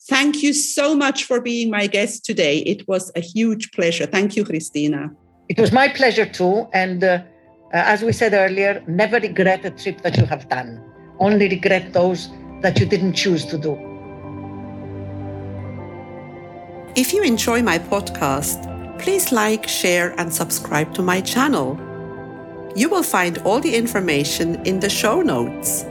Thank 0.09 0.43
you 0.43 0.53
so 0.53 0.95
much 0.97 1.25
for 1.25 1.41
being 1.41 1.71
my 1.71 1.87
guest 1.87 2.25
today. 2.25 2.59
It 2.59 2.87
was 2.89 3.13
a 3.15 3.21
huge 3.21 3.71
pleasure. 3.73 4.07
Thank 4.07 4.37
you, 4.37 4.45
Christina. 4.45 5.11
It 5.49 5.59
was 5.59 5.73
my 5.73 5.89
pleasure 5.89 6.27
too. 6.27 6.69
And 6.73 7.05
uh, 7.05 7.23
uh 7.73 7.93
as 7.95 8.03
we 8.03 8.13
said 8.13 8.33
earlier, 8.33 8.83
never 8.89 9.21
regret 9.21 9.65
a 9.65 9.71
trip 9.71 10.01
that 10.03 10.17
you 10.17 10.25
have 10.25 10.49
done 10.49 10.90
only 11.21 11.49
regret 11.49 11.93
those 11.93 12.31
that 12.61 12.81
you 12.81 12.87
didn't 12.87 13.15
choose 13.15 13.45
to 13.47 13.59
do. 13.59 13.73
If 16.97 17.13
you 17.13 17.23
enjoy 17.23 17.63
my 17.63 17.79
podcast, 17.79 18.67
please 18.99 19.31
like, 19.31 19.69
share, 19.69 20.19
and 20.19 20.33
subscribe 20.33 20.93
to 20.95 21.03
my 21.03 21.21
channel. 21.21 21.79
You 22.75 22.89
will 22.89 23.03
find 23.03 23.39
all 23.39 23.61
the 23.61 23.75
information 23.75 24.65
in 24.67 24.81
the 24.81 24.91
show 24.91 25.23
notes. 25.23 25.85